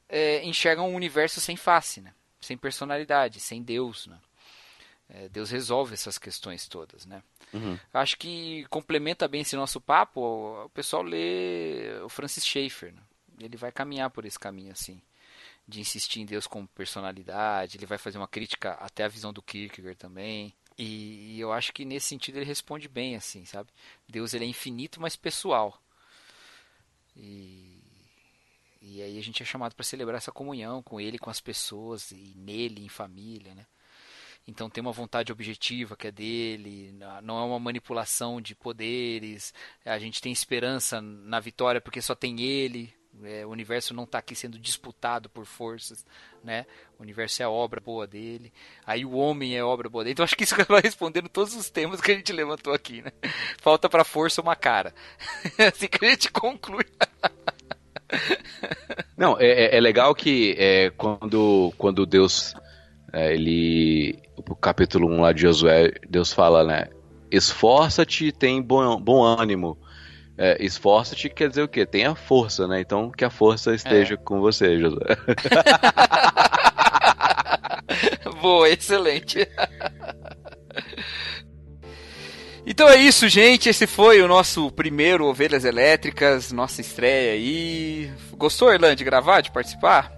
[0.09, 2.15] é, enxerga um universo sem face, né?
[2.41, 4.07] sem personalidade, sem Deus.
[4.07, 4.19] Né?
[5.09, 7.07] É, Deus resolve essas questões todas.
[7.07, 7.23] Né?
[7.53, 7.79] Uhum.
[7.93, 10.21] Acho que complementa bem esse nosso papo
[10.65, 12.93] o pessoal lê o Francis Schaeffer.
[12.93, 13.03] Né?
[13.41, 15.01] Ele vai caminhar por esse caminho assim
[15.67, 19.43] de insistir em Deus como personalidade, ele vai fazer uma crítica até a visão do
[19.43, 20.55] Kierkegaard também.
[20.77, 23.71] E, e eu acho que nesse sentido ele responde bem, assim, sabe?
[24.09, 25.81] Deus ele é infinito, mas pessoal.
[27.17, 27.83] E,
[28.81, 32.11] e aí a gente é chamado para celebrar essa comunhão com ele, com as pessoas,
[32.11, 33.67] e nele, em família, né?
[34.47, 36.93] Então tem uma vontade objetiva que é dele,
[37.23, 39.55] não é uma manipulação de poderes.
[39.85, 42.93] A gente tem esperança na vitória porque só tem ele,
[43.25, 46.05] é, o universo não está aqui sendo disputado por forças,
[46.43, 46.65] né?
[46.99, 48.53] O universo é obra boa dele.
[48.87, 50.13] Aí o homem é obra boa dele.
[50.13, 53.13] Então acho que isso vai respondendo todos os temas que a gente levantou aqui, né?
[53.61, 54.95] Falta para força uma cara.
[55.59, 56.85] Assim que a gente conclui.
[59.17, 62.55] Não, é, é, é legal que é, quando, quando Deus,
[63.13, 66.89] é, ele, o capítulo 1 lá de Josué, Deus fala, né?
[67.31, 69.79] Esforça-te e tem bom, bom ânimo
[70.37, 71.85] é, esforça-te quer dizer o quê?
[71.85, 72.81] Tenha força, né?
[72.81, 74.17] Então que a força esteja é.
[74.17, 74.99] com você, José.
[78.41, 79.47] Boa, excelente.
[82.67, 83.69] Então é isso, gente.
[83.69, 88.11] Esse foi o nosso primeiro Ovelhas Elétricas, nossa estreia aí.
[88.37, 90.13] Gostou, Erlan, de gravar, de participar?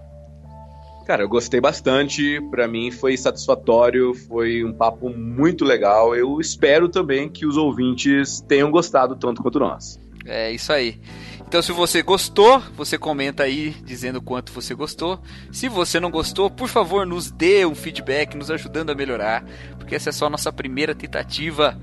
[1.06, 2.40] Cara, eu gostei bastante.
[2.50, 6.14] Para mim foi satisfatório, foi um papo muito legal.
[6.14, 9.98] Eu espero também que os ouvintes tenham gostado tanto quanto nós.
[10.26, 10.98] É isso aí.
[11.46, 15.20] Então, se você gostou, você comenta aí dizendo quanto você gostou.
[15.52, 19.44] Se você não gostou, por favor, nos dê um feedback, nos ajudando a melhorar,
[19.78, 21.78] porque essa é só a nossa primeira tentativa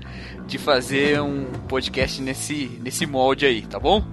[0.46, 4.04] de fazer um podcast nesse, nesse molde aí, tá bom?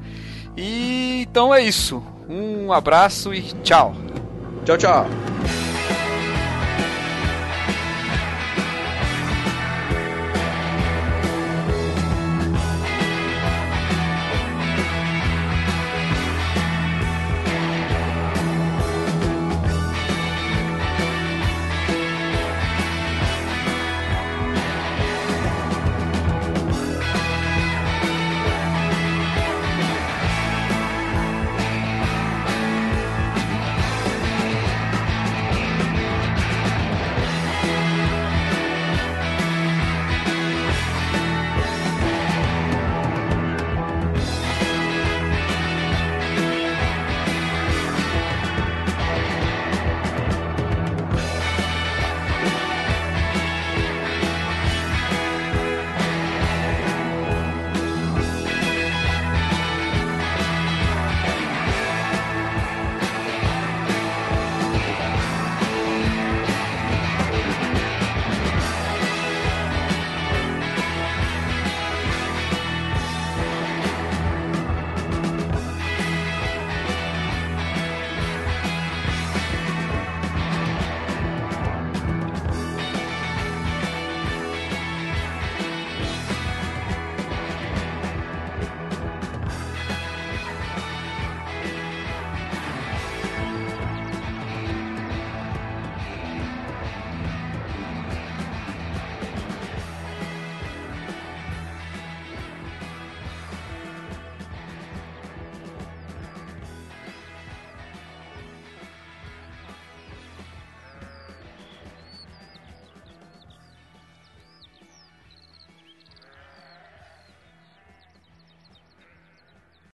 [0.55, 2.01] E então é isso.
[2.29, 3.95] Um abraço e tchau.
[4.65, 5.58] Tchau, tchau.